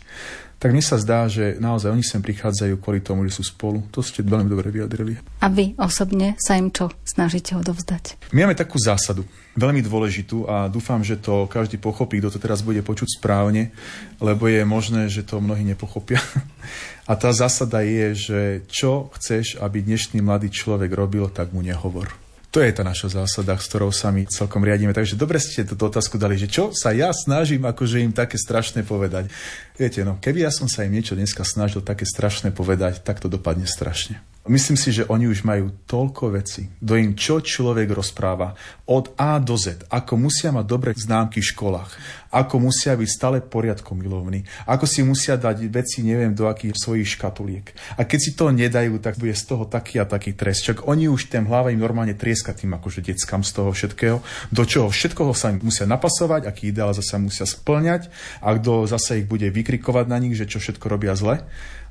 [0.61, 3.81] tak mne sa zdá, že naozaj oni sem prichádzajú kvôli tomu, že sú spolu.
[3.97, 5.17] To ste veľmi dobre vyjadrili.
[5.41, 8.31] A vy osobne sa im čo snažíte odovzdať?
[8.37, 9.25] My máme takú zásadu,
[9.57, 13.73] veľmi dôležitú a dúfam, že to každý pochopí, kto to teraz bude počuť správne,
[14.21, 16.21] lebo je možné, že to mnohí nepochopia.
[17.11, 22.07] A tá zásada je, že čo chceš, aby dnešný mladý človek robil, tak mu nehovor.
[22.51, 24.91] To je tá naša zásada, s ktorou sa my celkom riadíme.
[24.91, 28.83] Takže dobre ste túto otázku dali, že čo sa ja snažím akože im také strašné
[28.83, 29.31] povedať.
[29.79, 33.31] Viete, no, keby ja som sa im niečo dneska snažil také strašné povedať, tak to
[33.31, 34.19] dopadne strašne.
[34.49, 38.57] Myslím si, že oni už majú toľko veci, do im čo človek rozpráva.
[38.89, 39.85] Od A do Z.
[39.93, 41.93] Ako musia mať dobre známky v školách.
[42.33, 44.49] Ako musia byť stále poriadkom milovní.
[44.65, 47.69] Ako si musia dať veci, neviem, do akých svojich škatuliek.
[48.01, 50.65] A keď si to nedajú, tak bude z toho taký a taký trest.
[50.73, 54.25] Čak oni už ten hlava im normálne trieska tým akože deckám z toho všetkého.
[54.49, 58.09] Do čoho všetkoho sa im musia napasovať, aký ideál zase musia splňať
[58.41, 61.45] a kto zase ich bude vykrikovať na nich, že čo všetko robia zle.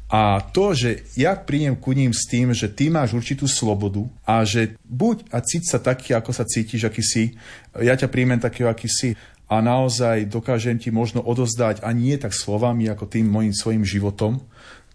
[0.09, 4.41] A to, že ja prídem ku ním s tým, že ty máš určitú slobodu a
[4.41, 7.23] že buď a cíť sa taký, ako sa cítiš, aký si,
[7.77, 9.13] ja ťa príjmem takého, aký si.
[9.49, 14.41] A naozaj dokážem ti možno odozdať a nie tak slovami, ako tým mojim svojim životom,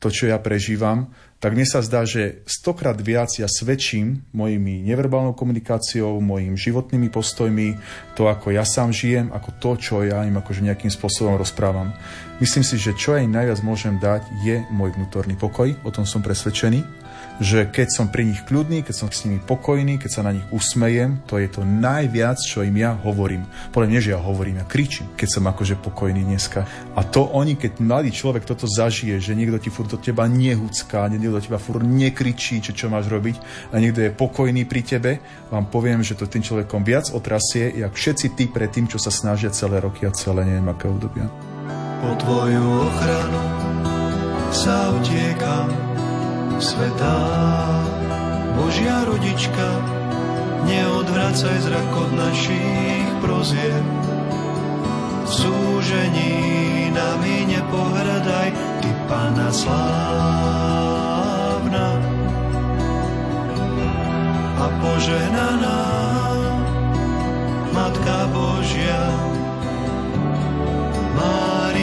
[0.02, 1.10] to, čo ja prežívam,
[1.44, 7.76] tak mne sa zdá, že stokrát viac ja svedčím mojimi neverbálnou komunikáciou, mojimi životnými postojmi,
[8.16, 11.92] to, ako ja sám žijem, ako to, čo ja im akože nejakým spôsobom rozprávam.
[12.40, 16.24] Myslím si, že čo im najviac môžem dať, je môj vnútorný pokoj, o tom som
[16.24, 17.03] presvedčený
[17.42, 20.46] že keď som pri nich kľudný, keď som s nimi pokojný, keď sa na nich
[20.54, 23.46] usmejem, to je to najviac, čo im ja hovorím.
[23.74, 26.66] Podľa mňa, že ja hovorím, ja kričím, keď som akože pokojný dneska.
[26.94, 31.10] A to oni, keď mladý človek toto zažije, že niekto ti furt do teba nehucká,
[31.10, 33.36] niekto do teba furt nekričí, čo, čo máš robiť
[33.74, 35.18] a niekto je pokojný pri tebe,
[35.50, 39.10] vám poviem, že to tým človekom viac otrasie, jak všetci tí pred tým, čo sa
[39.10, 41.26] snažia celé roky a celé neviem aké obdobia.
[41.98, 43.42] Po tvoju ochranu
[44.54, 45.83] sa utiekam
[46.62, 47.18] svetá.
[48.54, 49.68] Božia rodička,
[50.64, 53.84] neodvracaj zrak od našich prozieb.
[55.24, 56.34] V súžení
[56.94, 60.28] nami nepohradaj, Ty Pana slávna
[64.54, 65.82] a požehnaná
[67.74, 69.02] Matka Božia,
[71.18, 71.73] Mária,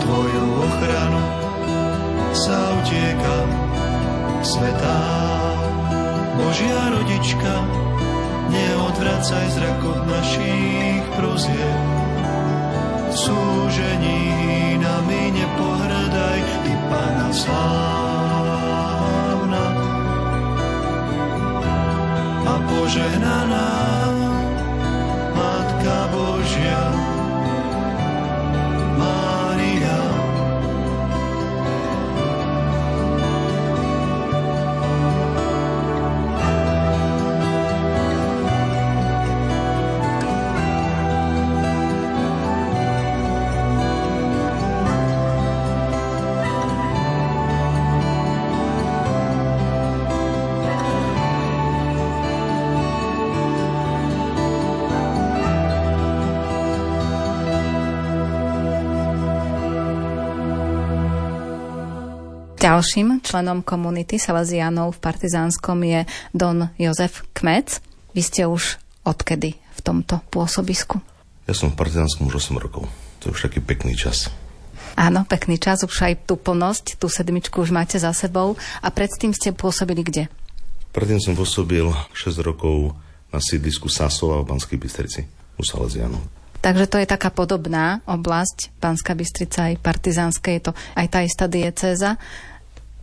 [0.00, 1.22] tvoju ochranu
[2.32, 3.48] sa utiekam
[4.40, 5.00] svetá.
[6.40, 7.54] Božia rodička,
[8.48, 11.80] neodvracaj zrak od našich prozieb.
[13.10, 18.30] Súžení nami nepohrdaj, Ty Pana slávna
[22.46, 23.70] a požehnaná
[25.34, 26.94] Matka Božia,
[62.70, 67.82] Ďalším členom komunity Salesianov v Partizánskom je Don Jozef Kmec.
[68.14, 71.02] Vy ste už odkedy v tomto pôsobisku?
[71.50, 72.86] Ja som v Partizánskom už 8 rokov.
[73.18, 74.30] To je už taký pekný čas.
[74.94, 78.54] Áno, pekný čas, už aj tú plnosť, tú sedmičku už máte za sebou.
[78.78, 80.30] A predtým ste pôsobili kde?
[80.94, 82.94] Predtým som pôsobil 6 rokov
[83.34, 85.26] na sídlisku Sasova v Banskej Bystrici
[85.58, 86.22] u Salesianov.
[86.60, 91.48] Takže to je taká podobná oblasť, Banská Bystrica aj partizánske, je to aj tá istá
[91.48, 92.20] diecéza.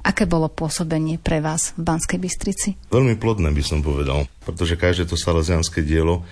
[0.07, 2.79] Aké bolo pôsobenie pre vás v Banskej Bystrici?
[2.95, 6.23] Veľmi plodné by som povedal, pretože každé to salesianské dielo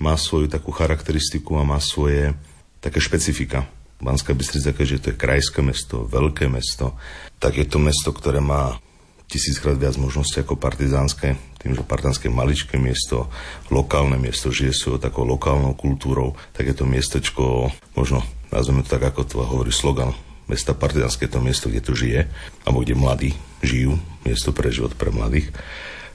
[0.00, 2.32] má svoju takú charakteristiku a má svoje
[2.80, 3.68] také špecifika.
[4.00, 6.96] Banská Bystrica, keďže to je krajské mesto, veľké mesto,
[7.36, 8.80] tak je to mesto, ktoré má
[9.28, 13.28] tisíckrát viac možností ako partizánske, tým, že partizánske maličké miesto,
[13.68, 19.12] lokálne miesto, žije svojou takou lokálnou kultúrou, tak je to miestečko, možno nazveme to tak,
[19.12, 20.16] ako to hovorí slogan
[20.48, 22.26] mesta Partizánske, to miesto, kde to žije,
[22.64, 23.30] alebo kde mladí
[23.60, 25.52] žijú, miesto pre život pre mladých,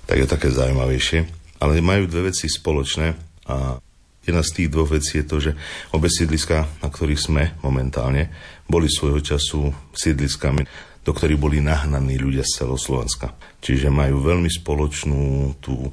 [0.10, 1.30] tak je také zaujímavejšie.
[1.64, 3.16] Ale majú dve veci spoločné
[3.48, 3.80] a
[4.28, 5.52] jedna z tých dvoch vecí je to, že
[5.96, 8.34] obe sídliska, na ktorých sme momentálne,
[8.68, 10.68] boli svojho času sídliskami
[11.04, 13.36] do ktorých boli nahnaní ľudia z celého Slovenska.
[13.60, 15.92] Čiže majú veľmi spoločnú tú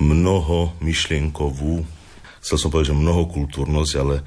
[0.00, 1.84] mnoho myšlienkovú,
[2.44, 4.24] chcel som povedať, že mnohokultúrnosť, ale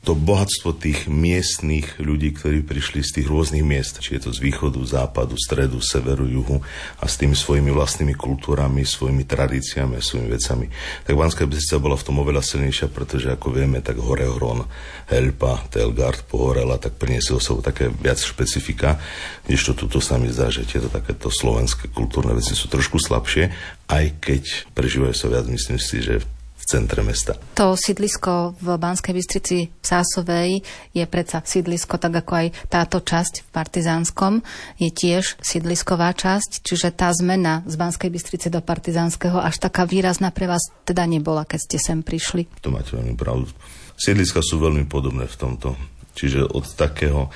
[0.00, 4.40] to bohatstvo tých miestných ľudí, ktorí prišli z tých rôznych miest, či je to z
[4.40, 6.64] východu, západu, stredu, severu, juhu
[6.96, 10.66] a s tými svojimi vlastnými kultúrami, svojimi tradíciami a svojimi vecami.
[11.04, 14.64] Tak Banská Bystrica bola v tom oveľa silnejšia, pretože ako vieme, tak hore Hron,
[15.12, 18.96] Helpa, Telgard pohorela, tak priniesol sebou také viac špecifika,
[19.44, 23.52] kdežto tuto sa mi zdá, že tieto takéto slovenské kultúrne veci sú trošku slabšie,
[23.92, 24.42] aj keď
[24.72, 26.24] prežívajú sa viac, myslím si, že
[26.70, 27.34] centre mesta.
[27.58, 30.62] To sídlisko v Banskej Bystrici Sásovej
[30.94, 34.32] je predsa sídlisko, tak ako aj táto časť v Partizánskom
[34.78, 40.30] je tiež sídlisková časť, čiže tá zmena z Banskej Bystrice do Partizánskeho až taká výrazná
[40.30, 42.46] pre vás teda nebola, keď ste sem prišli.
[42.62, 43.50] To máte veľmi pravdu.
[43.98, 45.74] Sídliska sú veľmi podobné v tomto.
[46.14, 47.28] Čiže od takého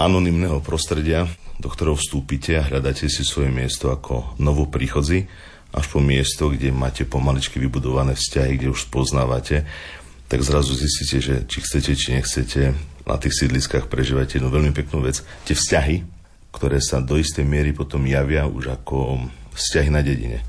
[0.00, 1.28] anonymného prostredia,
[1.60, 5.28] do ktorého vstúpite a hľadáte si svoje miesto ako novopríchodzi,
[5.70, 9.66] až po miesto, kde máte pomaličky vybudované vzťahy, kde už spoznávate,
[10.30, 12.62] tak zrazu zistíte, že či chcete, či nechcete,
[13.06, 15.26] na tých sídliskách prežívate jednu veľmi peknú vec.
[15.42, 16.06] Tie vzťahy,
[16.54, 20.46] ktoré sa do istej miery potom javia už ako vzťahy na dedine.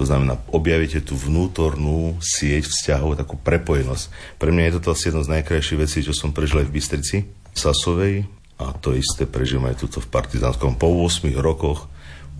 [0.00, 4.08] To znamená, objavíte tú vnútornú sieť vzťahov, takú prepojenosť.
[4.40, 7.16] Pre mňa je toto asi jedna z najkrajších vecí, čo som prežil aj v Bystrici,
[7.52, 8.24] Sasovej,
[8.60, 10.80] a to isté prežijem aj tuto v Partizánskom.
[10.80, 11.88] Po 8 rokoch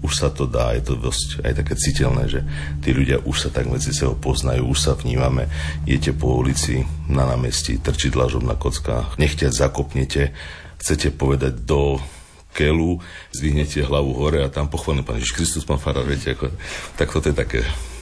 [0.01, 2.41] už sa to dá, je to dosť aj také citeľné, že
[2.81, 5.47] tí ľudia už sa tak medzi sebou poznajú, už sa vnímame,
[5.85, 10.33] idete po ulici na námestí, trčí dlažom na kockách, nechťať zakopnete,
[10.81, 12.01] chcete povedať do
[12.57, 12.99] kelu,
[13.31, 16.51] zdvihnete hlavu hore a tam pochválený pán Ježiš Kristus, pán Farár, viete, ako,
[16.97, 17.61] tak toto je také,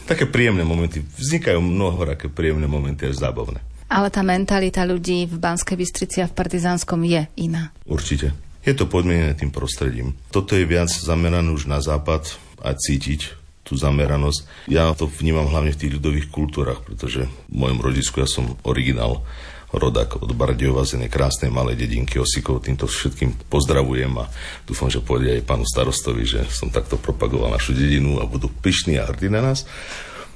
[0.09, 1.05] také príjemné momenty.
[1.05, 3.61] Vznikajú mnoho také príjemné momenty až zábavné.
[3.89, 7.73] Ale tá mentalita ľudí v Banskej Bystrici a v Partizánskom je iná.
[7.89, 8.48] Určite.
[8.69, 10.13] Je to podmienené tým prostredím.
[10.29, 13.33] Toto je viac zamerané už na západ a cítiť
[13.65, 14.69] tú zameranosť.
[14.69, 19.25] Ja to vnímam hlavne v tých ľudových kultúrach, pretože v mojom rodisku ja som originál
[19.73, 22.61] rodak od Bardejova z jednej krásnej malej dedinky Osikov.
[22.61, 24.29] Týmto všetkým pozdravujem a
[24.69, 29.01] dúfam, že povedia aj pánu starostovi, že som takto propagoval našu dedinu a budú pyšní
[29.01, 29.65] a hrdí na nás.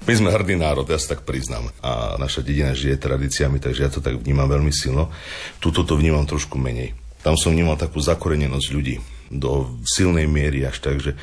[0.08, 1.68] My sme hrdý národ, ja sa tak priznám.
[1.84, 5.12] A naša dedina žije tradíciami, takže ja to tak vnímam veľmi silno.
[5.60, 7.01] Tuto to vnímam trošku menej.
[7.22, 8.98] Tam som vnímal takú zakorenenosť ľudí
[9.32, 11.14] do silnej miery až tak, že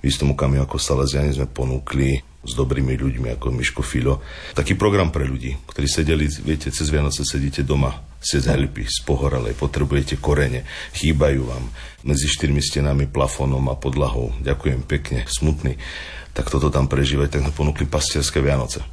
[0.00, 4.22] v istom okamihu ako Salesiani sme ponúkli s dobrými ľuďmi ako Miško Filo.
[4.54, 7.90] Taký program pre ľudí, ktorí sedeli, viete, cez Vianoce sedíte doma,
[8.22, 10.62] ste z helpy, z pohoralej, potrebujete korene,
[10.94, 11.64] chýbajú vám
[12.06, 14.30] medzi štyrmi stenami, plafónom a podlahou.
[14.40, 15.74] Ďakujem pekne, smutný.
[16.32, 18.86] Tak toto tam prežívať, tak sme ponúkli pastierské Vianoce.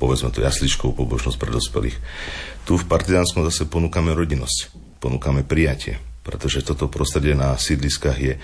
[0.00, 1.96] Povedzme to jasličkovú pobožnosť pre dospelých.
[2.64, 8.34] Tu v Partizánskom zase ponúkame rodinnosť ponúkame prijatie, pretože toto prostredie na sídliskách je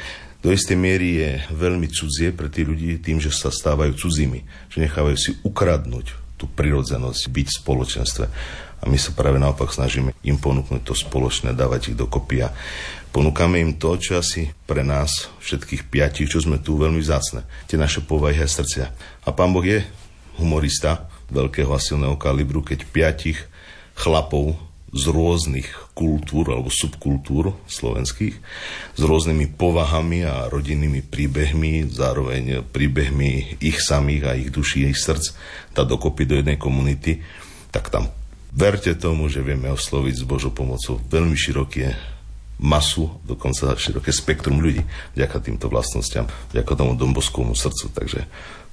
[0.41, 4.81] do istej miery je veľmi cudzie pre tých ľudí tým, že sa stávajú cudzími, že
[4.81, 8.25] nechávajú si ukradnúť tú prirodzenosť byť v spoločenstve.
[8.81, 12.57] A my sa práve naopak snažíme im ponúknuť to spoločné, dávať ich dokopy a
[13.13, 17.45] ponúkame im to, čo asi pre nás, všetkých piatich, čo sme tu, veľmi vzácne.
[17.69, 18.89] Tie naše povahy a srdcia.
[19.29, 19.85] A pán Boh je
[20.41, 23.45] humorista veľkého a silného kalibru, keď piatich
[23.93, 24.57] chlapov
[24.91, 28.35] z rôznych kultúr alebo subkultúr slovenských,
[28.99, 35.35] s rôznymi povahami a rodinnými príbehmi, zároveň príbehmi ich samých a ich duší, ich srdc,
[35.79, 37.23] dá dokopy do jednej komunity,
[37.71, 38.11] tak tam
[38.51, 41.95] verte tomu, že vieme osloviť s Božou pomocou veľmi široké
[42.61, 44.83] masu, dokonca široké spektrum ľudí,
[45.17, 47.95] vďaka týmto vlastnostiam, vďaka tomu domboskovmu srdcu.
[47.95, 48.21] Takže,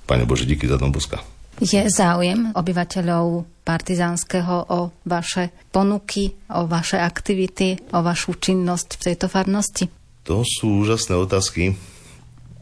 [0.09, 1.36] Pane Bože, díky za domboska.
[1.57, 4.79] Je záujem obyvateľov Partizánskeho o
[5.09, 9.89] vaše ponuky, o vaše aktivity, o vašu činnosť v tejto farnosti?
[10.29, 11.73] To sú úžasné otázky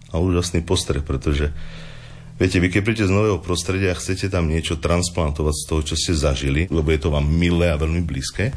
[0.09, 1.51] a úžasný postreh, pretože
[2.35, 5.95] Viete, vy keď príjete z nového prostredia a chcete tam niečo transplantovať z toho, čo
[5.95, 8.51] ste zažili, lebo je to vám milé a veľmi blízke,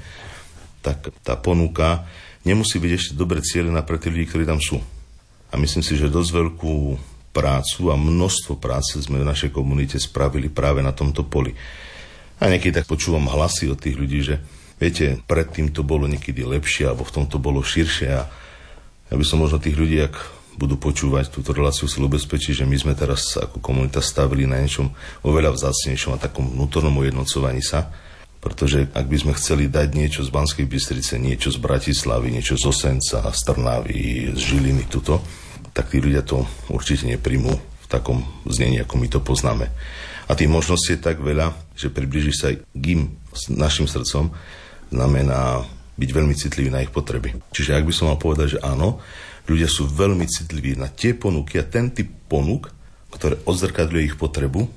[0.83, 2.03] tak tá ponuka
[2.43, 4.83] nemusí byť ešte dobre cieľená pre tých ľudí, ktorí tam sú.
[5.55, 6.75] A myslím si, že dosť veľkú
[7.39, 11.55] prácu a množstvo práce sme v našej komunite spravili práve na tomto poli.
[12.43, 14.43] A niekedy tak počúvam hlasy od tých ľudí, že
[14.83, 18.27] viete, predtým to bolo niekedy lepšie, alebo v tomto bolo širšie a
[19.09, 20.15] ja by som možno tých ľudí, ak
[20.59, 24.91] budú počúvať túto reláciu, si ubezpečí, že my sme teraz ako komunita stavili na niečom
[25.23, 27.95] oveľa vzácnejšom a takom vnútornom ujednocovaní sa.
[28.39, 32.71] Pretože ak by sme chceli dať niečo z Banskej Bystrice, niečo z Bratislavy, niečo z
[32.71, 35.23] Osenca, z Trnavy, z Žiliny tuto,
[35.73, 39.69] tak tí ľudia to určite nepríjmú v takom znení, ako my to poznáme.
[40.29, 44.29] A tých možností je tak veľa, že približíš sa k im s našim srdcom,
[44.93, 45.65] znamená
[45.99, 47.35] byť veľmi citlivý na ich potreby.
[47.51, 49.01] Čiže ak by som mal povedať, že áno,
[49.49, 52.71] ľudia sú veľmi citliví na tie ponuky a ten typ ponúk,
[53.09, 54.69] ktoré odzrkadľuje ich potrebu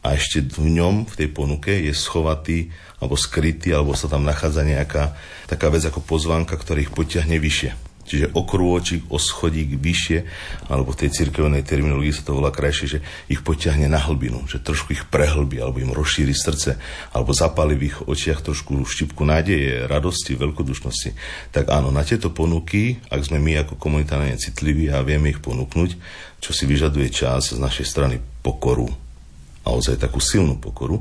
[0.00, 2.72] a ešte v ňom, v tej ponuke je schovatý
[3.02, 5.12] alebo skrytý, alebo sa tam nachádza nejaká
[5.50, 7.89] taká vec ako pozvánka, ktorá ich potiahne vyššie.
[8.10, 10.18] Čiže o krôčik, o schodík vyššie,
[10.66, 12.98] alebo v tej cirkevnej terminológii sa to volá krajšie, že
[13.30, 16.74] ich potiahne na hlbinu, že trošku ich prehlbí, alebo im rozšíri srdce,
[17.14, 21.14] alebo zapali v ich očiach trošku štipku nádeje, radosti, veľkodušnosti.
[21.54, 25.90] Tak áno, na tieto ponuky, ak sme my ako komunita citliví a vieme ich ponúknuť,
[26.42, 28.90] čo si vyžaduje čas z našej strany pokoru,
[29.62, 30.98] a ozaj takú silnú pokoru,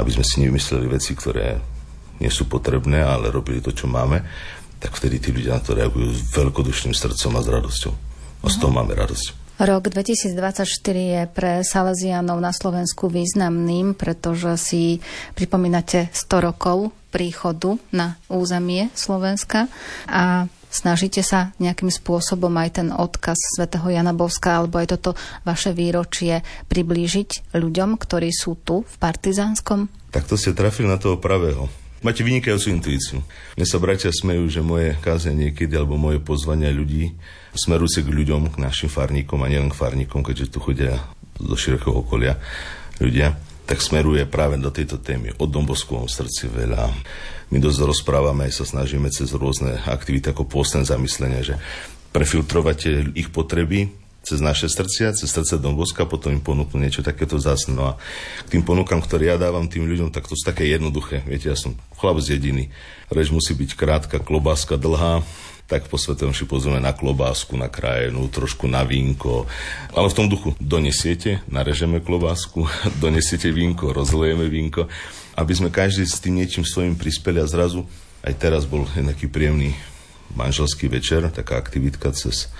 [0.00, 1.60] aby sme si nevymysleli veci, ktoré
[2.16, 4.24] nie sú potrebné, ale robili to, čo máme,
[4.80, 7.92] tak vtedy tí ľudia na to reagujú s veľkodušným srdcom a s radosťou.
[8.44, 9.46] A z toho máme radosť.
[9.56, 15.00] Rok 2024 je pre Salesianov na Slovensku významným, pretože si
[15.32, 19.72] pripomínate 100 rokov príchodu na územie Slovenska
[20.04, 25.16] a snažíte sa nejakým spôsobom aj ten odkaz svätého Jana Boska alebo aj toto
[25.48, 29.88] vaše výročie priblížiť ľuďom, ktorí sú tu v Partizánskom?
[30.12, 31.85] Tak to ste trafili na toho pravého.
[32.04, 33.24] Máte vynikajúcu intuíciu.
[33.56, 37.16] Mne sa bratia smejú, že moje káze niekedy, alebo moje pozvania ľudí
[37.56, 41.00] smerujúce k ľuďom, k našim farníkom a nielen k farníkom, keďže tu chodia
[41.40, 42.36] do širokého okolia
[43.00, 45.34] ľudia, tak smeruje práve do tejto témy.
[45.40, 46.92] O Domboskovom srdci veľa.
[47.50, 51.54] My dosť rozprávame, aj sa snažíme cez rôzne aktivity ako postné zamyslenia, že
[52.12, 53.90] prefiltrovate ich potreby,
[54.26, 57.78] cez naše srdcia, cez srdce Domboska, potom im ponúknu niečo takéto zásne.
[57.78, 58.02] No a
[58.42, 61.22] k tým ponúkam, ktoré ja dávam tým ľuďom, tak to sú také jednoduché.
[61.22, 62.74] Viete, ja som chlap z dediny.
[63.06, 65.22] Reč musí byť krátka, klobáska dlhá,
[65.70, 69.46] tak po Svetom si pozrieme na klobásku, na krajinu, trošku na vínko.
[69.94, 72.66] Ale v tom duchu donesiete, narežeme klobásku,
[73.02, 74.90] donesiete vínko, rozlejeme vínko,
[75.38, 77.86] aby sme každý s tým niečím svojim prispeli a zrazu
[78.26, 79.78] aj teraz bol nejaký príjemný
[80.34, 82.50] manželský večer, taká aktivitka cez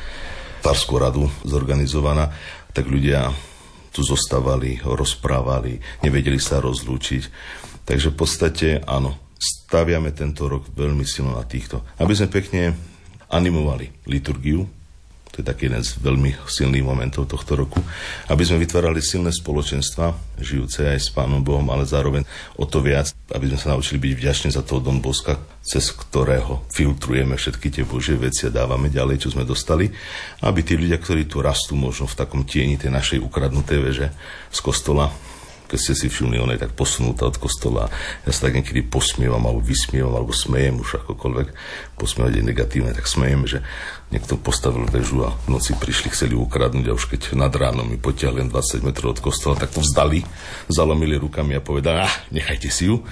[0.66, 2.34] farskú radu zorganizovaná,
[2.74, 3.30] tak ľudia
[3.94, 7.22] tu zostávali, rozprávali, nevedeli sa rozlúčiť.
[7.86, 11.86] Takže v podstate áno, staviame tento rok veľmi silno na týchto.
[12.02, 12.74] Aby sme pekne
[13.30, 14.66] animovali liturgiu,
[15.36, 17.84] to je taký jeden z veľmi silných momentov tohto roku,
[18.32, 22.24] aby sme vytvárali silné spoločenstva, žijúce aj s Pánom Bohom, ale zároveň
[22.56, 26.64] o to viac, aby sme sa naučili byť vďační za toho Don Boska, cez ktorého
[26.72, 29.92] filtrujeme všetky tie Božie veci a dávame ďalej, čo sme dostali,
[30.40, 34.08] aby tí ľudia, ktorí tu rastú možno v takom tieni tej našej ukradnutej veže
[34.48, 35.12] z kostola,
[35.66, 37.90] keď ste si všimli, ona je tak posunutá od kostola.
[38.22, 41.48] Ja sa tak niekedy posmievam, alebo vysmievam, alebo smejem už akokoľvek.
[41.98, 43.58] Posmievať je negatívne, tak smejem, že
[44.14, 47.98] niekto postavil väžu a v noci prišli, chceli ukradnúť a už keď nad ránom mi
[47.98, 50.22] potiahli 20 metrov od kostola, tak to vzdali,
[50.70, 53.02] zalomili rukami a povedali, ah, nechajte si ju.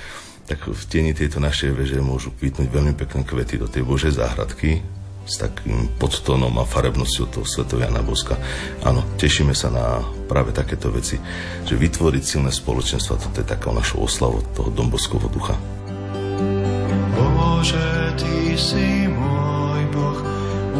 [0.45, 4.85] Tak v tieni tejto našej veže môžu kvitnúť veľmi pekné kvety do tej Božej záhradky,
[5.25, 8.37] s takým podtónom a farebnosťou toho Sveto Jana Boska.
[8.85, 11.17] Áno, tešíme sa na práve takéto veci,
[11.65, 15.57] že vytvoriť silné spoločenstvo, toto je taká naša oslava toho Domboskovho ducha.
[17.17, 20.21] Bože, Ty si môj Boh,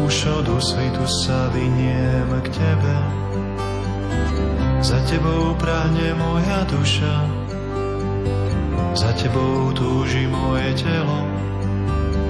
[0.05, 2.95] už od osvitu sa vyniem k Tebe.
[4.85, 7.15] Za Tebou práhne moja duša,
[8.93, 11.25] za Tebou túži moje telo,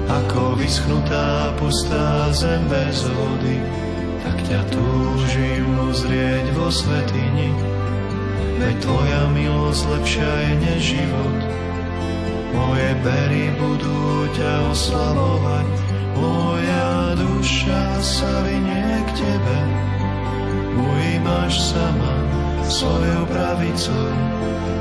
[0.06, 3.58] ako vyschnutá pustá zem bez vody,
[4.22, 7.50] tak ťa túžim uzrieť vo svetini.
[8.62, 11.40] Veď Tvoja milosť lepšia je než život.
[12.56, 15.68] Moje bery budú ťa oslavovať,
[16.16, 16.90] moja
[17.20, 19.60] duša sa vynie k Tebe.
[20.80, 22.16] Ujímaš sama
[22.64, 24.10] svojou pravicou,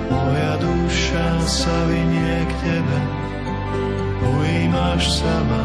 [0.07, 3.24] moja duša sa vynie k Tebe
[4.25, 5.65] ujímaš sama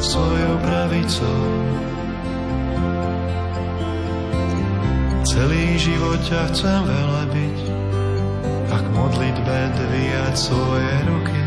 [0.00, 1.44] svojou pravicou.
[5.28, 7.58] Celý život ťa chcem velebiť
[8.72, 11.42] a k modlitbe dvíjať svoje ruky.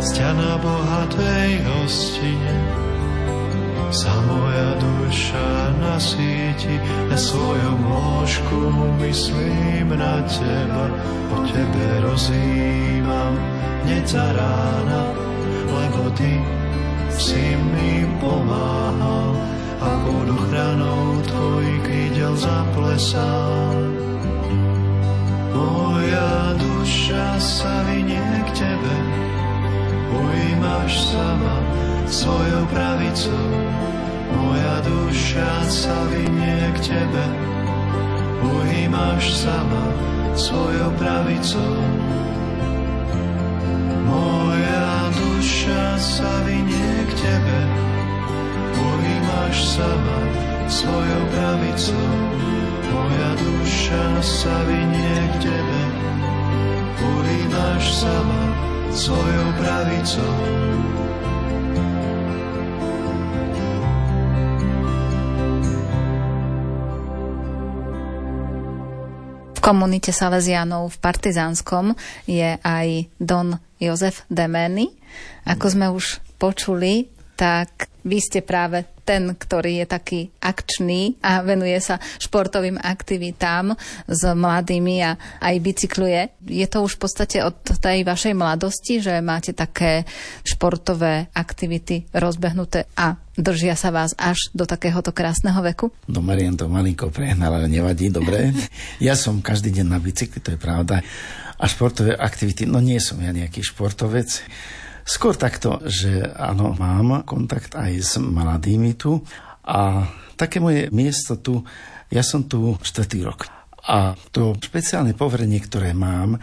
[0.00, 2.56] Z ťa na bohatej hostine
[3.94, 6.74] sa moja duša nasíti,
[7.06, 8.58] na svojom lôžku
[8.98, 10.90] myslím na teba,
[11.30, 13.53] o tebe rozímam
[13.84, 15.02] hneď za rána,
[15.68, 16.40] lebo ty
[17.12, 19.36] si mi pomáhal
[19.84, 20.24] a bol
[20.54, 23.74] Salesianov tvojich videl zaplesal.
[25.50, 28.96] Moja duša sa vynie k tebe,
[30.14, 31.58] ujímaš sama
[32.06, 33.50] svojou pravicou.
[34.30, 37.24] Moja duša sa vynie k tebe,
[38.46, 39.84] ujímaš sama
[40.38, 41.82] svojou pravicou.
[46.04, 47.60] Sa vynie k tebe,
[48.76, 50.18] ujímaš sama
[50.68, 52.12] svojou pravicou.
[52.92, 55.82] Moja duša sa vynie k tebe,
[57.00, 58.42] ujímaš sama
[58.92, 60.36] svojou pravicou.
[69.64, 71.96] Komunite Salesianov v Partizánskom
[72.28, 74.92] je aj Don Jozef Demeny.
[75.48, 81.76] Ako sme už počuli, tak vy ste práve ten, ktorý je taký akčný a venuje
[81.80, 83.72] sa športovým aktivitám
[84.04, 86.44] s mladými a aj bicykluje.
[86.44, 90.04] Je to už v podstate od tej vašej mladosti, že máte také
[90.44, 95.90] športové aktivity rozbehnuté a držia sa vás až do takéhoto krásneho veku?
[96.10, 98.54] No Marian to malinko prehnal, ale nevadí, dobre.
[99.02, 101.02] Ja som každý deň na bicykli, to je pravda.
[101.58, 104.42] A športové aktivity, no nie som ja nejaký športovec.
[105.04, 109.20] Skôr takto, že áno, mám kontakt aj s mladými tu
[109.62, 111.60] a také moje miesto tu,
[112.08, 113.46] ja som tu štvrtý rok.
[113.84, 116.40] A to špeciálne poverenie, ktoré mám,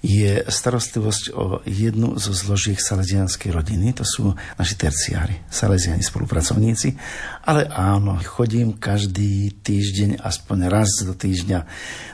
[0.00, 3.92] je starostlivosť o jednu zo zložiek salesianskej rodiny.
[4.00, 6.96] To sú naši terciári, salesiani spolupracovníci.
[7.44, 11.60] Ale áno, chodím každý týždeň, aspoň raz do týždňa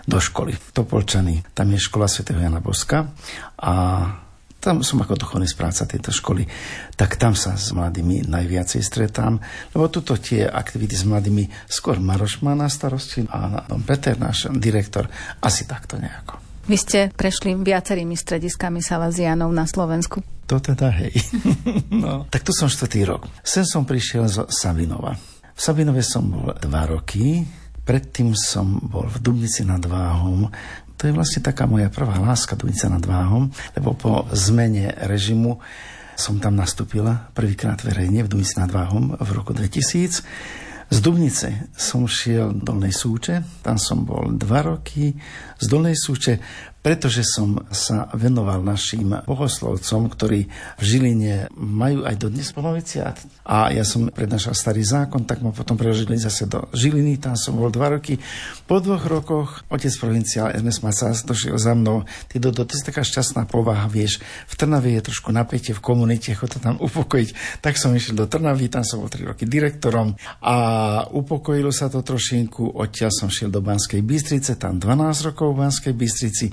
[0.02, 0.58] do školy.
[0.58, 3.14] V Topolčany, tam je škola svätého Jana Boska
[3.54, 3.74] a
[4.58, 6.42] tam som ako duchovný správca tejto školy,
[6.98, 9.38] tak tam sa s mladými najviacej stretám,
[9.70, 15.06] lebo tuto tie aktivity s mladými skôr Maroš má na starosti a Peter, náš direktor,
[15.38, 16.45] asi takto nejako.
[16.66, 20.18] Vy ste prešli viacerými strediskami Salesianov na Slovensku.
[20.50, 21.14] To teda hej.
[22.02, 22.26] no.
[22.26, 23.30] Tak tu som štvrtý rok.
[23.46, 25.14] Sem som prišiel zo Savinova.
[25.54, 27.46] V Sabinove som bol dva roky,
[27.86, 30.50] predtým som bol v Dubnici nad Váhom,
[30.96, 35.60] to je vlastne taká moja prvá láska Dujnica nad Váhom, lebo po zmene režimu
[36.16, 40.24] som tam nastúpila prvýkrát verejne v Dujnici nad Váhom v roku 2000.
[40.86, 45.10] Z Dubnice som šiel do Dolnej Súče, tam som bol dva roky.
[45.58, 46.38] Z Dolnej Súče
[46.86, 50.46] pretože som sa venoval našim bohoslovcom, ktorí
[50.78, 53.18] v Žiline majú aj dodnes ponoviciát.
[53.42, 57.58] A ja som prednášal starý zákon, tak ma potom preložili zase do Žiliny, tam som
[57.58, 58.22] bol dva roky.
[58.70, 62.06] Po dvoch rokoch otec provinciál Ernest Macás došiel za mnou.
[62.30, 64.22] Ty do, to je taká šťastná povaha, vieš.
[64.46, 67.60] V Trnave je trošku napätie v komunite, chod to tam upokojiť.
[67.66, 70.54] Tak som išiel do Trnavy, tam som bol tri roky direktorom a
[71.10, 72.78] upokojilo sa to trošinku.
[72.78, 76.46] Odtiaľ som šiel do Banskej Bystrice, tam 12 rokov v Banskej Bystrici.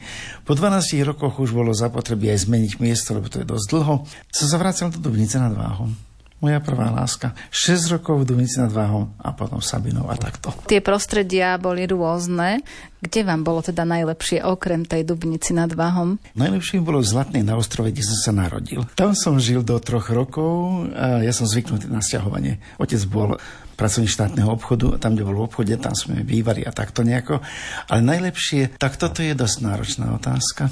[0.44, 4.04] Po 12 rokoch už bolo zapotreby aj zmeniť miesto, lebo to je dosť dlho.
[4.30, 6.14] Som sa vracal do Dubnice nad Váhom
[6.44, 7.32] moja prvá láska.
[7.56, 10.52] 6 rokov v Dubnici nad Váhom a potom Sabinov a takto.
[10.68, 12.60] Tie prostredia boli rôzne.
[13.00, 16.20] Kde vám bolo teda najlepšie okrem tej Dubnici nad Váhom?
[16.36, 18.84] Najlepšie bolo v Zlatnej na ostrove, kde som sa narodil.
[19.00, 22.60] Tam som žil do troch rokov a ja som zvyknutý na sťahovanie.
[22.76, 23.40] Otec bol
[23.84, 27.44] pracovník štátneho obchodu, tam, kde bol v obchode, tam sme bývali a takto nejako.
[27.92, 30.72] Ale najlepšie, tak toto je dosť náročná otázka.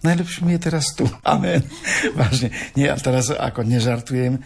[0.00, 1.04] Najlepšie mi je teraz tu.
[1.36, 1.60] Amen.
[2.16, 2.56] Vážne.
[2.72, 4.40] Nie, a teraz ako nežartujem,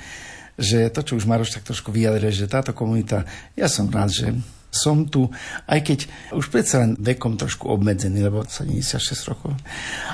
[0.58, 3.22] že to, čo už Maroš tak trošku vyjadruje, že táto komunita,
[3.54, 4.26] ja som rád, že
[4.70, 5.26] som tu,
[5.66, 5.98] aj keď
[6.34, 9.52] už predsa len vekom trošku obmedzený, lebo 76 rokov.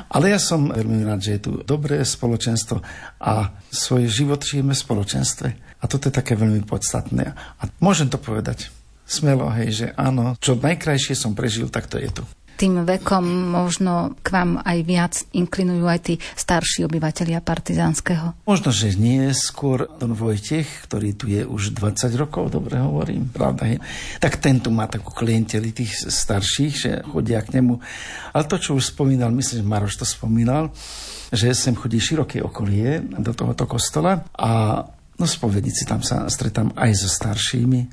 [0.08, 2.80] Ale ja som veľmi rád, že je tu dobré spoločenstvo
[3.20, 5.48] a svoj život žijeme v spoločenstve.
[5.76, 7.36] A toto je také veľmi podstatné.
[7.36, 8.72] A môžem to povedať
[9.06, 12.24] smelo, hej, že áno, čo najkrajšie som prežil, tak to je tu
[12.56, 18.48] tým vekom možno k vám aj viac inklinujú aj tí starší obyvateľia partizánskeho?
[18.48, 23.76] Možno, že nie, skôr Don Vojtech, ktorý tu je už 20 rokov, dobre hovorím, pravda
[23.76, 23.78] je.
[24.18, 27.76] Tak ten tu má takú klienteli tých starších, že chodia k nemu.
[28.32, 30.72] Ale to, čo už spomínal, myslím, že Maroš to spomínal,
[31.30, 34.80] že sem chodí široké okolie do tohoto kostola a
[35.16, 37.88] No spovedníci tam sa stretám aj so staršími,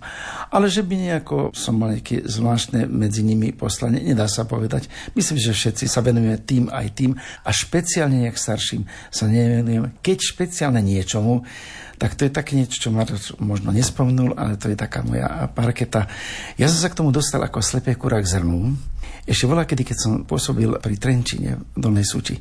[0.51, 4.91] ale že by nejako som mal nejaké zvláštne medzi nimi poslanie, nedá sa povedať.
[5.15, 10.03] Myslím, že všetci sa venujeme tým aj tým a špeciálne nejak starším sa nevenujeme.
[10.03, 11.47] Keď špeciálne niečomu,
[11.95, 16.11] tak to je také niečo, čo Marek možno nespomenul, ale to je taká moja parketa.
[16.59, 18.75] Ja som sa k tomu dostal ako slepé kurá k zrnu,
[19.23, 22.35] ešte bola kedy, keď som pôsobil pri Trenčine v Dolnej Súči.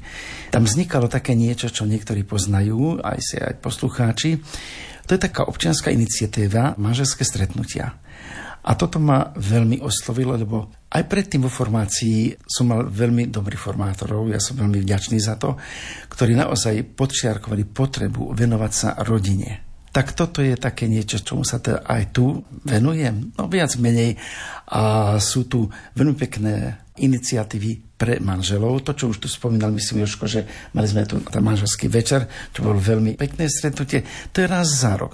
[0.50, 4.42] Tam vznikalo také niečo, čo niektorí poznajú, aj si aj poslucháči.
[5.06, 8.02] To je taká občianská iniciatíva manželské stretnutia.
[8.62, 14.30] A toto ma veľmi oslovilo, lebo aj predtým vo formácii som mal veľmi dobrých formátorov,
[14.30, 15.58] ja som veľmi vďačný za to,
[16.10, 19.71] ktorí naozaj podčiarkovali potrebu venovať sa rodine.
[19.92, 23.36] Tak toto je také niečo, čomu sa teda aj tu venujem.
[23.36, 24.16] No viac menej.
[24.72, 28.84] A sú tu veľmi pekné iniciatívy pre manželov.
[28.88, 32.24] To, čo už tu spomínal, myslím, Joško, že mali sme tu ten manželský večer,
[32.56, 34.04] čo bolo veľmi pekné stretnutie.
[34.32, 35.12] To je raz za rok.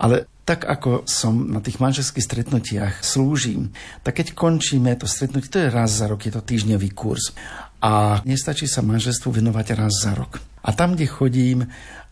[0.00, 3.72] Ale tak ako som na tých manželských stretnutiach slúžim,
[4.04, 7.32] tak keď končíme to stretnutie, to je raz za rok, je to týždňový kurz.
[7.80, 10.53] A nestačí sa manželstvu venovať raz za rok.
[10.64, 11.58] A tam, kde chodím,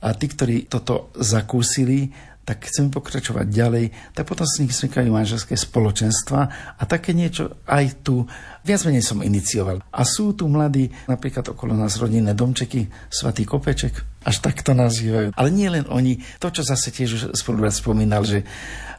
[0.02, 2.10] a tí, ktorí toto zakúsili,
[2.42, 3.84] tak chcem pokračovať ďalej,
[4.18, 6.40] tak potom s nich vznikajú manželské spoločenstva
[6.74, 8.26] a také niečo aj tu
[8.66, 9.78] viac menej som inicioval.
[9.94, 15.34] A sú tu mladí, napríklad okolo nás rodinné domčeky, Svatý Kopeček, až tak to nazývajú.
[15.38, 18.42] Ale nie len oni, to, čo zase tiež spolubrat spomínal, že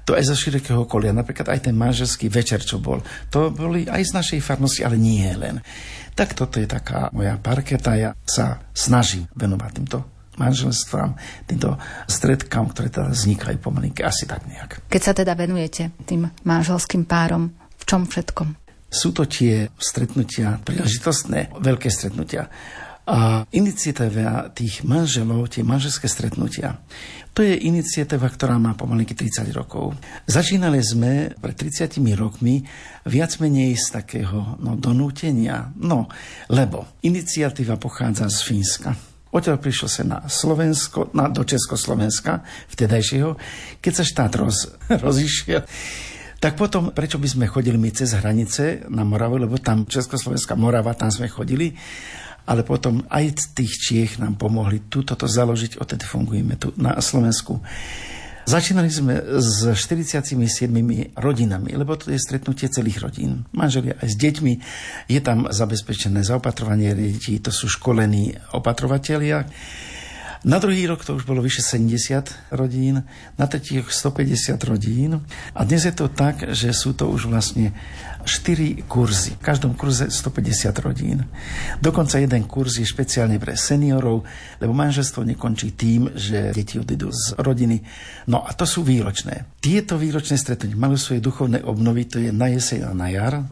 [0.04, 3.00] to aj zo širokého okolia, napríklad aj ten manželský večer, čo bol,
[3.32, 5.64] to boli aj z našej farnosti, ale nie len.
[6.14, 11.16] Tak toto je taká moja parketa, ja sa snažím venovať týmto manželstvám,
[11.46, 11.78] týmto
[12.10, 14.90] stredkám, ktoré teda vznikajú pomalinky, asi tak nejak.
[14.90, 18.56] Keď sa teda venujete tým manželským párom, v čom všetkom?
[18.94, 22.48] Sú to tie stretnutia, príležitostné, veľké stretnutia.
[23.04, 26.80] A iniciatíva tých manželov, tie manželské stretnutia,
[27.34, 29.98] to je iniciatíva, ktorá má pomalinky 30 rokov.
[30.30, 32.62] Začínali sme pred 30 rokmi
[33.10, 35.74] viac menej z takého no, donútenia.
[35.82, 36.06] No,
[36.54, 43.34] lebo iniciatíva pochádza z Fínska Odtiaľ prišlo sa na Slovensko, na, do Československa, vtedajšieho,
[43.82, 44.70] keď sa štát roz,
[45.06, 45.66] rozišiel.
[46.38, 50.94] Tak potom, prečo by sme chodili my cez hranice na Moravu, lebo tam Československá Morava,
[50.94, 51.74] tam sme chodili,
[52.46, 57.00] ale potom aj z tých Čiech nám pomohli tu toto založiť, odtedy fungujeme tu na
[57.00, 57.64] Slovensku.
[58.44, 60.68] Začínali sme s 47
[61.16, 63.48] rodinami, lebo to je stretnutie celých rodín.
[63.56, 64.54] Manželia aj s deťmi.
[65.08, 69.48] Je tam zabezpečené zaopatrovanie detí, to sú školení opatrovatelia.
[70.44, 73.08] Na druhý rok to už bolo vyše 70 rodín,
[73.40, 75.24] na tretí rok 150 rodín.
[75.56, 77.72] A dnes je to tak, že sú to už vlastne
[78.26, 79.38] 4 kurzy.
[79.38, 81.28] V každom kurze 150 rodín.
[81.84, 84.24] Dokonca jeden kurz je špeciálne pre seniorov,
[84.58, 87.84] lebo manželstvo nekončí tým, že deti odídu z rodiny.
[88.32, 89.60] No a to sú výročné.
[89.60, 93.44] Tieto výročné stretnutia majú svoje duchovné obnovy, to je na jeseň a na jar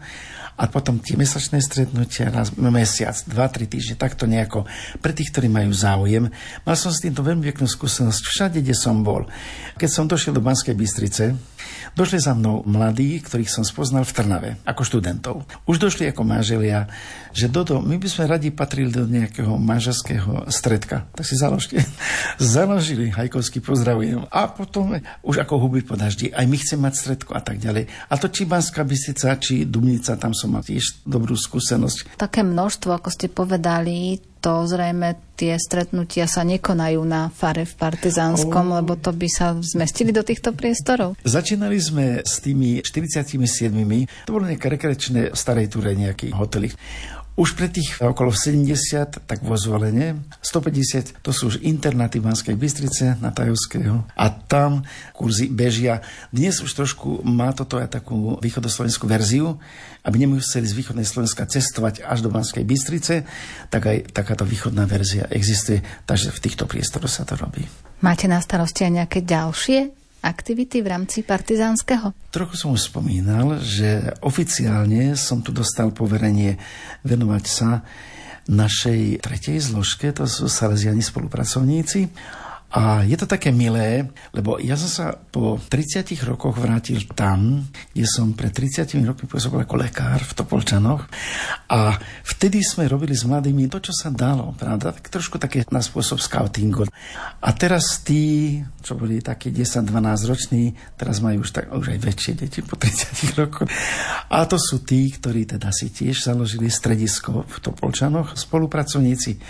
[0.61, 4.69] a potom tie mesačné stretnutia raz mesiac, dva, tri týždne, takto nejako
[5.01, 6.29] pre tých, ktorí majú záujem.
[6.61, 9.25] Mal som s týmto veľmi peknú skúsenosť všade, kde som bol.
[9.81, 11.33] Keď som došiel do Banskej Bystrice,
[11.97, 15.35] došli za mnou mladí, ktorých som spoznal v Trnave, ako študentov.
[15.65, 16.85] Už došli ako manželia,
[17.33, 21.09] že Dodo, my by sme radi patrili do nejakého manželského stredka.
[21.15, 21.81] Tak si založte.
[22.37, 24.27] Založili, Hajkovský pozdravujem.
[24.29, 27.87] A potom už ako huby po daždi, aj my chceme mať stredko a tak ďalej.
[28.11, 32.19] A to či Banská Bystrica, či Dubnica, tam som mal tiež dobrú skúsenosť.
[32.19, 38.73] Také množstvo, ako ste povedali, to zrejme tie stretnutia sa nekonajú na fare v Partizánskom,
[38.73, 38.75] oh.
[38.81, 41.13] lebo to by sa zmestili do týchto priestorov.
[41.21, 43.37] Začínali sme s tými 47.
[44.25, 46.73] To bolo nejaké rekreačné starej túre, nejaký hotely.
[47.39, 53.15] Už pre tých okolo 70, tak vo zvolenie, 150, to sú už internáty Banskej Bystrice
[53.23, 54.83] na Tajovského a tam
[55.15, 56.03] kurzy bežia.
[56.35, 59.55] Dnes už trošku má toto aj takú východoslovenskú verziu,
[60.03, 63.23] aby nemuseli z východnej Slovenska cestovať až do Banskej Bystrice,
[63.71, 67.63] tak aj takáto východná verzia existuje, takže v týchto priestoroch sa to robí.
[68.03, 72.13] Máte na starosti aj nejaké ďalšie aktivity v rámci partizánskeho?
[72.29, 76.61] Trochu som už spomínal, že oficiálne som tu dostal poverenie
[77.05, 77.81] venovať sa
[78.49, 82.09] našej tretej zložke, to sú Salesiani spolupracovníci
[82.71, 88.07] a je to také milé, lebo ja som sa po 30 rokoch vrátil tam, kde
[88.07, 91.03] som pred 30 rokmi pôsobil ako lekár v Topolčanoch.
[91.67, 94.95] A vtedy sme robili s mladými to, čo sa dalo, pravda?
[94.95, 96.87] Tak trošku také na spôsob scoutingu.
[97.43, 102.33] A teraz tí, čo boli takí 10-12 roční, teraz majú už, tak, už aj väčšie
[102.39, 103.67] deti po 30 rokoch.
[104.31, 109.43] A to sú tí, ktorí teda si tiež založili stredisko v Topolčanoch, spolupracovníci.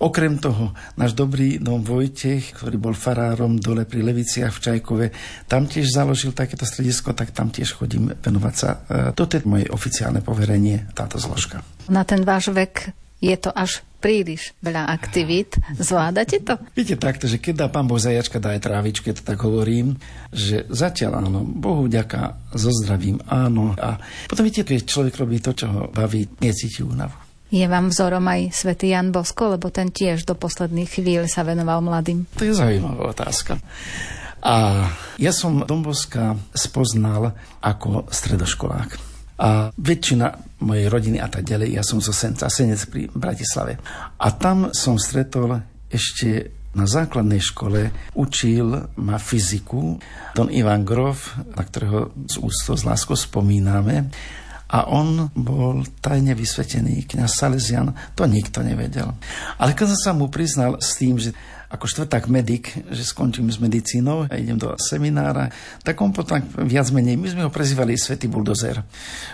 [0.00, 5.06] Okrem toho, náš dobrý dom Vojtech, ktorý bol farárom dole pri Leviciach v Čajkove,
[5.50, 8.68] tam tiež založil takéto stredisko, tak tam tiež chodím venovať sa.
[8.70, 11.64] E, toto je moje oficiálne poverenie, táto zložka.
[11.90, 12.92] Na ten váš vek
[13.22, 15.58] je to až príliš veľa aktivít.
[15.74, 16.54] Zvládate to?
[16.76, 19.96] Viete takto, že keď dá pán Boh zajačka, dá aj trávičku, to tak hovorím,
[20.30, 23.74] že zatiaľ áno, Bohu ďaká, so zdravím, áno.
[23.74, 23.98] A
[24.30, 27.25] potom viete, keď človek robí to, čo ho baví, necíti únavu.
[27.46, 31.78] Je vám vzorom aj svätý Jan Bosko, lebo ten tiež do posledných chvíľ sa venoval
[31.78, 32.26] mladým?
[32.34, 33.62] To je zaujímavá otázka.
[34.42, 34.86] A
[35.18, 38.90] ja som Domboska spoznal ako stredoškolák.
[39.36, 43.78] A väčšina mojej rodiny a tak ďalej, ja som zo Senca, Senec pri Bratislave.
[44.16, 49.96] A tam som stretol ešte na základnej škole učil ma fyziku
[50.36, 54.12] Don Ivan Grof, na ktorého z úctou z láskou spomíname.
[54.66, 59.14] A on bol tajne vysvetený kniaz Salesian, to nikto nevedel.
[59.62, 61.30] Ale keď sa mu priznal s tým, že
[61.66, 65.50] ako štvrták medic, že skončím s medicínou a idem do seminára,
[65.82, 68.86] tak on potom viac menej, my sme ho prezývali Svetý buldozer.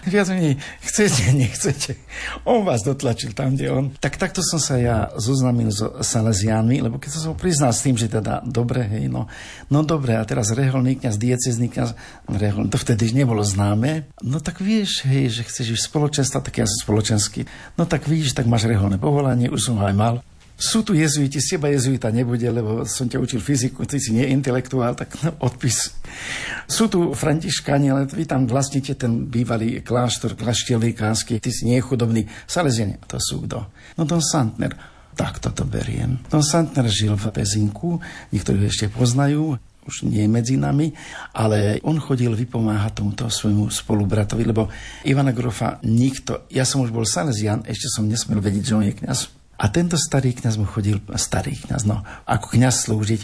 [0.08, 2.00] Viac menej, chcete, nechcete.
[2.48, 3.84] On vás dotlačil tam, kde on.
[4.00, 8.00] Tak takto som sa ja zoznámil so Salesiánmi, lebo keď som sa priznal s tým,
[8.00, 9.28] že teda dobre, hej, no,
[9.68, 11.92] no dobre, a teraz reholný kniaz, diecezný kniaz,
[12.26, 16.66] reholný, to vtedy nebolo známe, no tak vieš, hej, že chceš ísť spoločenstva, tak ja
[16.66, 17.44] som spoločenský.
[17.76, 20.14] No tak víš, tak máš reholné povolanie, už som ho aj mal
[20.62, 24.30] sú tu jezuiti, z teba jezuita nebude, lebo som ťa učil fyziku, ty si nie
[24.30, 25.10] intelektuál, tak
[25.46, 25.90] odpis.
[26.70, 31.82] Sú tu františkáni, ale vy tam vlastníte ten bývalý kláštor, kláštiel kásky, ty si nie
[31.82, 32.30] chudobný.
[32.46, 33.66] Salesiane, to sú kto?
[33.98, 34.94] No Don Santner.
[35.12, 36.24] Tak toto beriem.
[36.30, 38.00] Don Santner žil v Pezinku,
[38.32, 40.94] niektorí ho ešte poznajú, už nie medzi nami,
[41.34, 44.70] ale on chodil vypomáhať tomuto svojmu spolubratovi, lebo
[45.04, 48.94] Ivana Grofa nikto, ja som už bol Salesian, ešte som nesmel vedieť, že on je
[48.94, 53.22] kniaz a tento starý kňaz mu chodil, starý kňaz, no, ako kňaz slúžiť.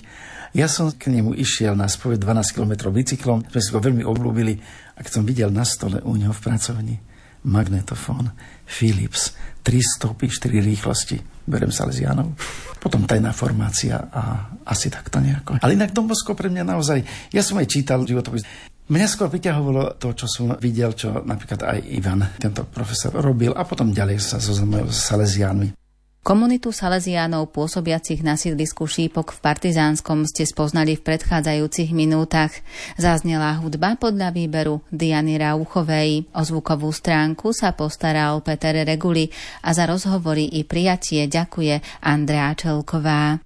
[0.54, 4.54] Ja som k nemu išiel na spoveď 12 km bicyklom, sme si ho veľmi obľúbili
[4.94, 6.96] a keď som videl na stole u neho v pracovni
[7.42, 8.30] magnetofón
[8.64, 9.34] Philips,
[9.66, 12.38] 3 stopy, 4 rýchlosti, berem Salesianov.
[12.78, 15.58] Potom tajná formácia a asi takto nejako.
[15.58, 16.98] Ale inak Dombosko pre mňa naozaj,
[17.34, 18.46] ja som aj čítal životopis,
[18.88, 23.68] Mňa skôr priťahovalo to, čo som videl, čo napríklad aj Ivan, tento profesor, robil a
[23.68, 25.87] potom ďalej sa zoznamoval s Salesiánmi.
[26.28, 32.52] Komunitu Salesiánov pôsobiacich na sídlisku Šípok v Partizánskom ste spoznali v predchádzajúcich minútach.
[33.00, 36.28] Zaznela hudba podľa výberu Diany Rauchovej.
[36.36, 39.32] O zvukovú stránku sa postaral Peter Reguli
[39.64, 43.40] a za rozhovory i prijatie ďakuje Andrea Čelková.